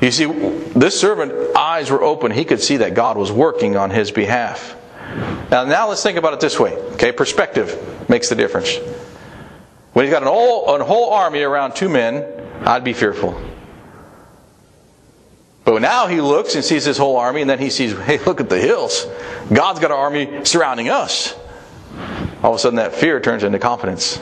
You 0.00 0.12
see, 0.12 0.26
this 0.26 0.98
servant 0.98 1.56
eyes 1.56 1.90
were 1.90 2.02
open. 2.04 2.30
He 2.30 2.44
could 2.44 2.62
see 2.62 2.76
that 2.76 2.94
God 2.94 3.18
was 3.18 3.32
working 3.32 3.76
on 3.76 3.90
his 3.90 4.12
behalf. 4.12 4.76
Now, 5.50 5.64
now 5.64 5.88
let's 5.88 6.02
think 6.04 6.16
about 6.16 6.32
it 6.32 6.38
this 6.38 6.60
way. 6.60 6.76
Okay, 6.92 7.10
perspective 7.10 8.08
makes 8.08 8.28
the 8.28 8.36
difference. 8.36 8.76
When 9.94 10.04
he's 10.04 10.12
got 10.12 10.22
an 10.22 10.28
whole, 10.28 10.76
an 10.76 10.80
whole 10.80 11.10
army 11.10 11.42
around 11.42 11.74
two 11.74 11.88
men, 11.88 12.24
I'd 12.64 12.84
be 12.84 12.92
fearful. 12.92 13.51
But 15.64 15.80
now 15.80 16.08
he 16.08 16.20
looks 16.20 16.54
and 16.54 16.64
sees 16.64 16.84
his 16.84 16.98
whole 16.98 17.16
army, 17.16 17.40
and 17.40 17.48
then 17.48 17.58
he 17.58 17.70
sees, 17.70 17.96
hey, 17.96 18.18
look 18.18 18.40
at 18.40 18.48
the 18.48 18.58
hills. 18.58 19.06
God's 19.52 19.78
got 19.78 19.90
an 19.90 19.96
army 19.96 20.44
surrounding 20.44 20.88
us. 20.88 21.34
All 22.42 22.50
of 22.50 22.56
a 22.56 22.58
sudden, 22.58 22.76
that 22.76 22.94
fear 22.94 23.20
turns 23.20 23.44
into 23.44 23.60
confidence. 23.60 24.20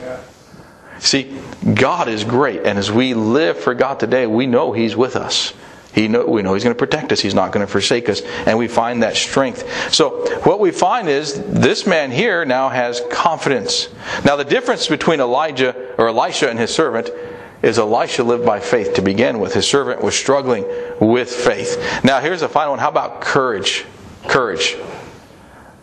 See, 0.99 1.35
God 1.73 2.07
is 2.07 2.23
great, 2.23 2.61
and 2.63 2.77
as 2.77 2.91
we 2.91 3.15
live 3.15 3.57
for 3.57 3.73
God 3.73 3.99
today, 3.99 4.27
we 4.27 4.45
know 4.45 4.71
He's 4.71 4.95
with 4.95 5.15
us. 5.15 5.53
He 5.93 6.07
know, 6.07 6.25
we 6.25 6.43
know 6.43 6.53
He's 6.53 6.63
going 6.63 6.75
to 6.75 6.79
protect 6.79 7.11
us. 7.11 7.19
He's 7.19 7.33
not 7.33 7.51
going 7.51 7.65
to 7.65 7.71
forsake 7.71 8.07
us. 8.07 8.21
And 8.21 8.57
we 8.57 8.67
find 8.67 9.01
that 9.01 9.15
strength. 9.15 9.91
So, 9.91 10.25
what 10.43 10.59
we 10.59 10.69
find 10.69 11.09
is 11.09 11.41
this 11.43 11.87
man 11.87 12.11
here 12.11 12.45
now 12.45 12.69
has 12.69 13.01
confidence. 13.09 13.89
Now, 14.23 14.35
the 14.35 14.45
difference 14.45 14.87
between 14.87 15.19
Elijah 15.19 15.95
or 15.97 16.09
Elisha 16.09 16.49
and 16.49 16.59
his 16.59 16.73
servant 16.73 17.09
is 17.61 17.77
Elisha 17.77 18.23
lived 18.23 18.45
by 18.45 18.59
faith 18.59 18.95
to 18.95 19.01
begin 19.01 19.39
with. 19.39 19.53
His 19.53 19.67
servant 19.67 20.01
was 20.01 20.15
struggling 20.15 20.65
with 20.99 21.29
faith. 21.29 22.03
Now, 22.03 22.19
here's 22.19 22.41
the 22.41 22.49
final 22.49 22.71
one. 22.71 22.79
How 22.79 22.89
about 22.89 23.21
courage? 23.21 23.85
Courage. 24.27 24.77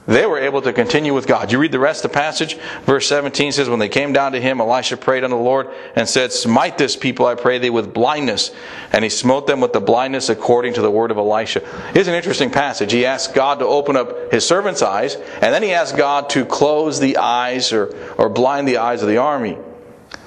They 0.08 0.24
were 0.24 0.38
able 0.38 0.62
to 0.62 0.72
continue 0.72 1.12
with 1.12 1.26
God. 1.26 1.52
You 1.52 1.58
read 1.58 1.70
the 1.70 1.78
rest 1.78 2.02
of 2.02 2.10
the 2.10 2.18
passage. 2.18 2.54
Verse 2.84 3.06
17 3.06 3.52
says, 3.52 3.68
When 3.68 3.78
they 3.78 3.90
came 3.90 4.14
down 4.14 4.32
to 4.32 4.40
him, 4.40 4.58
Elisha 4.58 4.96
prayed 4.96 5.22
unto 5.22 5.36
the 5.36 5.42
Lord 5.42 5.68
and 5.94 6.08
said, 6.08 6.32
Smite 6.32 6.78
this 6.78 6.96
people, 6.96 7.26
I 7.26 7.34
pray 7.34 7.58
thee, 7.58 7.68
with 7.68 7.92
blindness. 7.92 8.50
And 8.90 9.04
he 9.04 9.10
smote 9.10 9.46
them 9.46 9.60
with 9.60 9.74
the 9.74 9.82
blindness 9.82 10.30
according 10.30 10.72
to 10.74 10.80
the 10.80 10.90
word 10.90 11.10
of 11.10 11.18
Elisha. 11.18 11.60
Here's 11.92 12.08
an 12.08 12.14
interesting 12.14 12.50
passage. 12.50 12.90
He 12.90 13.04
asked 13.04 13.34
God 13.34 13.58
to 13.58 13.66
open 13.66 13.96
up 13.96 14.32
his 14.32 14.46
servant's 14.46 14.80
eyes, 14.80 15.16
and 15.16 15.52
then 15.52 15.62
he 15.62 15.74
asked 15.74 15.98
God 15.98 16.30
to 16.30 16.46
close 16.46 17.00
the 17.00 17.18
eyes 17.18 17.70
or, 17.74 17.94
or 18.16 18.30
blind 18.30 18.66
the 18.66 18.78
eyes 18.78 19.02
of 19.02 19.08
the 19.08 19.18
army 19.18 19.58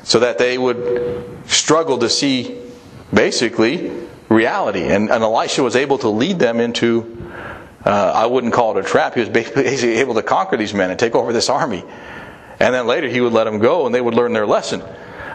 so 0.03 0.19
that 0.19 0.37
they 0.37 0.57
would 0.57 1.37
struggle 1.45 1.97
to 1.99 2.09
see 2.09 2.59
basically 3.13 3.91
reality. 4.29 4.83
And, 4.83 5.11
and 5.11 5.23
Elisha 5.23 5.63
was 5.63 5.75
able 5.75 5.97
to 5.99 6.09
lead 6.09 6.39
them 6.39 6.59
into, 6.59 7.31
uh, 7.85 8.11
I 8.15 8.25
wouldn't 8.25 8.53
call 8.53 8.77
it 8.77 8.85
a 8.85 8.87
trap, 8.87 9.13
he 9.13 9.19
was 9.19 9.29
basically 9.29 9.97
able 9.97 10.15
to 10.15 10.23
conquer 10.23 10.57
these 10.57 10.73
men 10.73 10.89
and 10.89 10.99
take 10.99 11.15
over 11.15 11.33
this 11.33 11.49
army. 11.49 11.83
And 12.59 12.73
then 12.73 12.87
later 12.87 13.07
he 13.07 13.21
would 13.21 13.33
let 13.33 13.45
them 13.45 13.59
go 13.59 13.85
and 13.85 13.93
they 13.93 14.01
would 14.01 14.13
learn 14.13 14.33
their 14.33 14.47
lesson. 14.47 14.83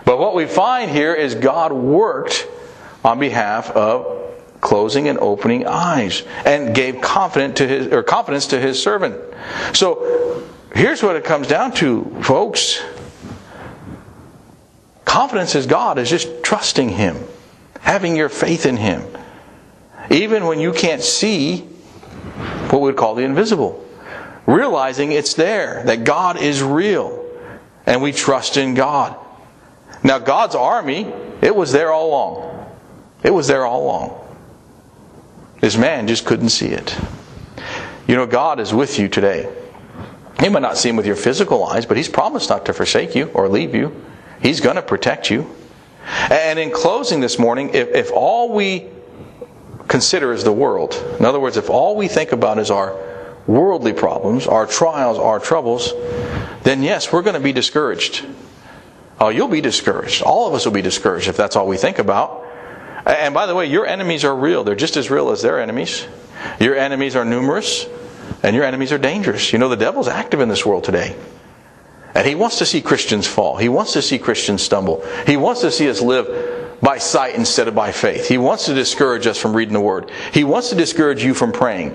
But 0.05 0.19
what 0.19 0.35
we 0.35 0.47
find 0.47 0.91
here 0.91 1.13
is 1.15 1.35
God 1.35 1.73
worked 1.73 2.47
on 3.05 3.19
behalf 3.19 3.71
of 3.71 4.17
closing 4.61 5.09
and 5.09 5.19
opening 5.19 5.67
eyes 5.67 6.23
and 6.45 6.75
gave 6.75 7.01
confidence 7.01 7.59
to 7.59 7.69
his 7.69 7.87
or 7.89 8.03
confidence 8.03 8.49
to 8.49 8.61
his 8.61 8.81
servant. 8.81 9.21
So 9.75 10.47
here's 10.75 11.03
what 11.03 11.17
it 11.17 11.25
comes 11.25 11.49
down 11.49 11.73
to, 11.75 12.05
folks. 12.23 12.81
Confidence 15.07 15.55
is 15.55 15.65
God 15.67 15.99
is 15.99 16.11
just 16.11 16.43
trusting 16.43 16.91
Him, 16.91 17.17
having 17.81 18.17
your 18.17 18.29
faith 18.29 18.67
in 18.67 18.77
Him. 18.77 19.03
Even 20.11 20.45
when 20.45 20.61
you 20.61 20.73
can't 20.73 21.03
see 21.03 21.61
what 22.69 22.81
we 22.81 22.89
would 22.89 22.97
call 22.97 23.15
the 23.15 23.23
invisible. 23.23 23.83
Realizing 24.47 25.13
it's 25.13 25.35
there, 25.35 25.83
that 25.85 26.05
God 26.05 26.39
is 26.39 26.63
real, 26.63 27.25
and 27.87 28.03
we 28.03 28.13
trust 28.13 28.57
in 28.57 28.75
God. 28.75 29.17
Now, 30.05 30.19
God's 30.19 30.55
army, 30.55 31.13
it 31.41 31.55
was 31.55 31.73
there 31.73 31.91
all 31.91 32.11
along. 32.11 32.67
It 33.23 33.31
was 33.31 33.49
there 33.49 33.65
all 33.65 33.85
along. 33.85 34.21
This 35.61 35.77
man 35.77 36.07
just 36.07 36.27
couldn't 36.27 36.51
see 36.51 36.69
it. 36.69 36.97
You 38.07 38.15
know, 38.15 38.27
God 38.27 38.61
is 38.61 38.75
with 38.75 38.99
you 38.99 39.09
today. 39.09 39.53
You 40.43 40.51
might 40.51 40.63
not 40.63 40.77
see 40.77 40.91
him 40.91 40.97
with 40.97 41.07
your 41.07 41.17
physical 41.17 41.65
eyes, 41.65 41.87
but 41.87 41.97
he's 41.97 42.09
promised 42.09 42.51
not 42.51 42.67
to 42.67 42.73
forsake 42.73 43.15
you 43.15 43.31
or 43.35 43.49
leave 43.49 43.75
you. 43.75 44.05
He's 44.41 44.61
going 44.61 44.77
to 44.77 44.83
protect 44.83 45.31
you. 45.31 45.55
And 46.31 46.59
in 46.59 46.71
closing 46.71 47.21
this 47.21 47.39
morning, 47.39 47.71
if, 47.75 47.89
if 47.89 48.13
all 48.13 48.53
we 48.53 48.87
consider 49.89 50.33
is 50.33 50.45
the 50.45 50.53
world, 50.53 50.95
in 51.19 51.25
other 51.25 51.41
words, 51.41 51.57
if 51.57 51.71
all 51.71 51.97
we 51.97 52.09
think 52.09 52.33
about 52.33 52.59
is 52.59 52.71
our 52.71 52.97
worldly 53.47 53.93
problems, 53.93 54.47
our 54.47 54.67
trials, 54.67 55.19
our 55.19 55.39
troubles, 55.39 55.93
then 56.63 56.83
yes, 56.83 57.13
we're 57.13 57.23
going 57.23 57.35
to 57.35 57.41
be 57.41 57.53
discouraged. 57.53 58.27
Oh, 59.21 59.29
you'll 59.29 59.49
be 59.49 59.61
discouraged. 59.61 60.23
All 60.23 60.47
of 60.47 60.55
us 60.55 60.65
will 60.65 60.73
be 60.73 60.83
discouraged 60.83 61.29
if 61.29 61.37
that's 61.37 61.57
all 61.57 61.67
we 61.67 61.77
think 61.77 61.99
about. 61.99 62.45
And 63.07 63.33
by 63.33 63.47
the 63.47 63.55
way, 63.55 63.67
your 63.67 63.87
enemies 63.87 64.25
are 64.25 64.35
real. 64.35 64.65
They're 64.65 64.75
just 64.75 64.97
as 64.97 65.11
real 65.11 65.31
as 65.31 65.43
their 65.43 65.61
enemies. 65.61 66.07
Your 66.61 66.77
enemies 66.77 67.17
are 67.17 67.25
numerous, 67.25 67.87
and 68.43 68.55
your 68.55 68.65
enemies 68.65 68.93
are 68.93 68.99
dangerous. 68.99 69.53
You 69.53 69.59
know, 69.59 69.69
the 69.69 69.77
devil's 69.77 70.09
active 70.09 70.41
in 70.41 70.49
this 70.49 70.67
world 70.67 70.85
today. 70.85 71.17
And 72.17 72.27
he 72.27 72.35
wants 72.35 72.59
to 72.59 72.67
see 72.67 72.81
Christians 72.81 73.27
fall. 73.27 73.59
He 73.59 73.69
wants 73.69 73.93
to 73.93 74.01
see 74.01 74.19
Christians 74.19 74.63
stumble. 74.63 75.05
He 75.27 75.37
wants 75.37 75.61
to 75.61 75.71
see 75.71 75.91
us 75.91 76.01
live 76.01 76.79
by 76.81 76.97
sight 76.97 77.35
instead 77.35 77.69
of 77.69 77.75
by 77.75 77.93
faith. 77.93 78.27
He 78.27 78.39
wants 78.39 78.65
to 78.67 78.75
discourage 78.75 79.27
us 79.27 79.37
from 79.37 79.55
reading 79.55 79.75
the 79.75 79.83
Word. 79.83 80.11
He 80.33 80.43
wants 80.43 80.71
to 80.71 80.77
discourage 80.77 81.23
you 81.23 81.35
from 81.35 81.53
praying. 81.53 81.95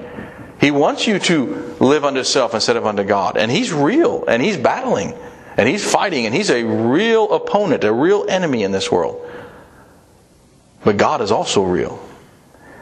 He 0.60 0.70
wants 0.70 1.08
you 1.08 1.18
to 1.18 1.76
live 1.80 2.06
unto 2.06 2.24
self 2.24 2.54
instead 2.54 2.78
of 2.78 2.86
unto 2.86 3.04
God. 3.04 3.36
And 3.36 3.50
He's 3.50 3.74
real, 3.74 4.24
and 4.28 4.44
He's 4.44 4.58
battling, 4.58 5.16
and 5.58 5.68
He's 5.68 5.84
fighting, 5.84 6.28
and 6.28 6.36
He's 6.36 6.52
a 6.52 6.64
real 6.64 7.34
opponent, 7.34 7.84
a 7.84 7.92
real 7.92 8.28
enemy 8.30 8.62
in 8.62 8.72
this 8.72 8.92
world. 8.92 9.28
But 10.84 10.98
God 10.98 11.22
is 11.22 11.32
also 11.32 11.64
real. 11.64 12.00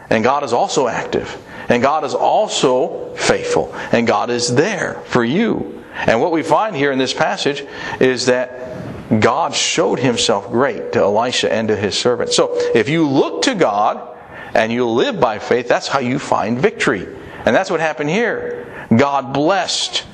And 0.09 0.25
God 0.25 0.43
is 0.43 0.51
also 0.51 0.89
active. 0.89 1.41
And 1.69 1.81
God 1.81 2.03
is 2.03 2.13
also 2.13 3.15
faithful. 3.15 3.73
And 3.93 4.05
God 4.05 4.29
is 4.29 4.53
there 4.53 4.95
for 5.05 5.23
you. 5.23 5.78
And 6.07 6.21
what 6.21 6.31
we 6.31 6.43
find 6.43 6.75
here 6.75 6.91
in 6.91 6.97
this 6.97 7.13
passage 7.13 7.65
is 7.99 8.27
that 8.27 9.19
God 9.19 9.53
showed 9.55 9.99
himself 9.99 10.49
great 10.49 10.93
to 10.93 10.99
Elisha 10.99 11.51
and 11.51 11.67
to 11.67 11.75
his 11.75 11.97
servant. 11.97 12.31
So 12.31 12.55
if 12.73 12.89
you 12.89 13.07
look 13.07 13.43
to 13.43 13.55
God 13.55 14.17
and 14.53 14.71
you 14.71 14.87
live 14.87 15.19
by 15.19 15.39
faith, 15.39 15.67
that's 15.67 15.87
how 15.87 15.99
you 15.99 16.19
find 16.19 16.59
victory. 16.59 17.07
And 17.45 17.55
that's 17.55 17.71
what 17.71 17.79
happened 17.79 18.09
here. 18.09 18.87
God 18.95 19.33
blessed. 19.33 20.05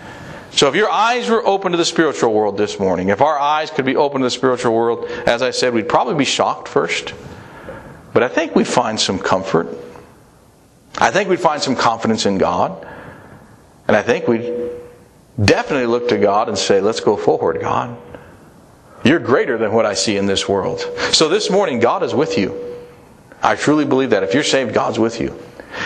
So 0.51 0.69
if 0.69 0.75
your 0.75 0.89
eyes 0.89 1.29
were 1.29 1.45
open 1.45 1.73
to 1.73 1.77
the 1.77 1.85
spiritual 1.85 2.33
world 2.33 2.57
this 2.57 2.79
morning, 2.79 3.09
if 3.09 3.21
our 3.21 3.37
eyes 3.37 3.69
could 3.69 3.85
be 3.85 3.97
open 3.97 4.21
to 4.21 4.25
the 4.25 4.31
spiritual 4.31 4.73
world, 4.73 5.05
as 5.27 5.41
I 5.41 5.51
said, 5.51 5.73
we'd 5.73 5.89
probably 5.89 6.15
be 6.15 6.25
shocked 6.25 6.69
first. 6.69 7.13
But 8.13 8.23
I 8.23 8.29
think 8.29 8.55
we 8.55 8.63
find 8.63 8.97
some 8.97 9.19
comfort. 9.19 9.67
I 10.97 11.11
think 11.11 11.29
we'd 11.29 11.41
find 11.41 11.61
some 11.61 11.75
confidence 11.75 12.25
in 12.25 12.37
God. 12.37 12.87
And 13.87 13.97
I 13.97 14.01
think 14.01 14.27
we'd 14.27 14.71
definitely 15.43 15.87
look 15.87 16.09
to 16.09 16.17
God 16.17 16.49
and 16.49 16.57
say, 16.57 16.81
let's 16.81 16.99
go 16.99 17.17
forward, 17.17 17.59
God. 17.61 17.97
You're 19.03 19.19
greater 19.19 19.57
than 19.57 19.71
what 19.71 19.85
I 19.85 19.93
see 19.93 20.17
in 20.17 20.25
this 20.25 20.49
world. 20.49 20.79
So 21.11 21.29
this 21.29 21.49
morning, 21.49 21.79
God 21.79 22.01
is 22.03 22.15
with 22.15 22.37
you. 22.37 22.59
I 23.41 23.55
truly 23.55 23.85
believe 23.85 24.09
that. 24.09 24.23
If 24.23 24.33
you're 24.33 24.43
saved, 24.43 24.73
God's 24.73 24.97
with 24.97 25.21
you. 25.21 25.39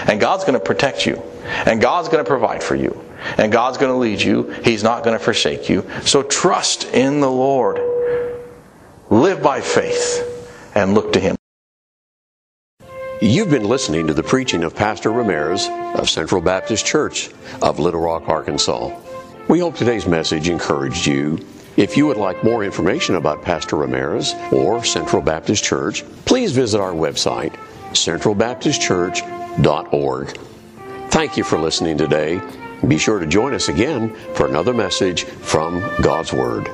And 0.07 0.21
God's 0.21 0.45
going 0.45 0.57
to 0.57 0.63
protect 0.63 1.05
you. 1.05 1.21
And 1.43 1.81
God's 1.81 2.07
going 2.07 2.23
to 2.23 2.27
provide 2.27 2.63
for 2.63 2.75
you. 2.75 3.03
And 3.37 3.51
God's 3.51 3.77
going 3.77 3.91
to 3.91 3.97
lead 3.97 4.21
you. 4.21 4.49
He's 4.63 4.83
not 4.83 5.03
going 5.03 5.17
to 5.17 5.23
forsake 5.23 5.67
you. 5.67 5.89
So 6.03 6.23
trust 6.23 6.85
in 6.85 7.19
the 7.19 7.29
Lord. 7.29 7.81
Live 9.09 9.41
by 9.41 9.59
faith 9.59 10.71
and 10.75 10.93
look 10.93 11.13
to 11.13 11.19
Him. 11.19 11.35
You've 13.21 13.49
been 13.49 13.65
listening 13.65 14.07
to 14.07 14.13
the 14.13 14.23
preaching 14.23 14.63
of 14.63 14.75
Pastor 14.75 15.11
Ramirez 15.11 15.67
of 15.95 16.09
Central 16.09 16.39
Baptist 16.39 16.85
Church 16.85 17.29
of 17.61 17.79
Little 17.79 17.99
Rock, 17.99 18.29
Arkansas. 18.29 19.08
We 19.49 19.59
hope 19.59 19.75
today's 19.75 20.05
message 20.05 20.47
encouraged 20.47 21.07
you 21.07 21.39
if 21.75 21.97
you 21.97 22.05
would 22.05 22.17
like 22.17 22.43
more 22.43 22.63
information 22.63 23.15
about 23.15 23.41
Pastor 23.41 23.77
Ramirez 23.77 24.35
or 24.51 24.83
Central 24.83 25.23
Baptist 25.23 25.63
Church, 25.63 26.05
please 26.25 26.51
visit 26.51 26.79
our 26.79 26.91
website, 26.91 27.55
centralbaptistchurch.org. 27.93 30.37
Thank 31.09 31.35
you 31.35 31.43
for 31.43 31.57
listening 31.57 31.97
today. 31.97 32.39
Be 32.87 32.99
sure 32.99 33.19
to 33.19 33.25
join 33.25 33.55
us 33.55 33.69
again 33.69 34.13
for 34.35 34.45
another 34.45 34.71
message 34.71 35.23
from 35.23 35.79
God's 36.03 36.31
Word. 36.31 36.69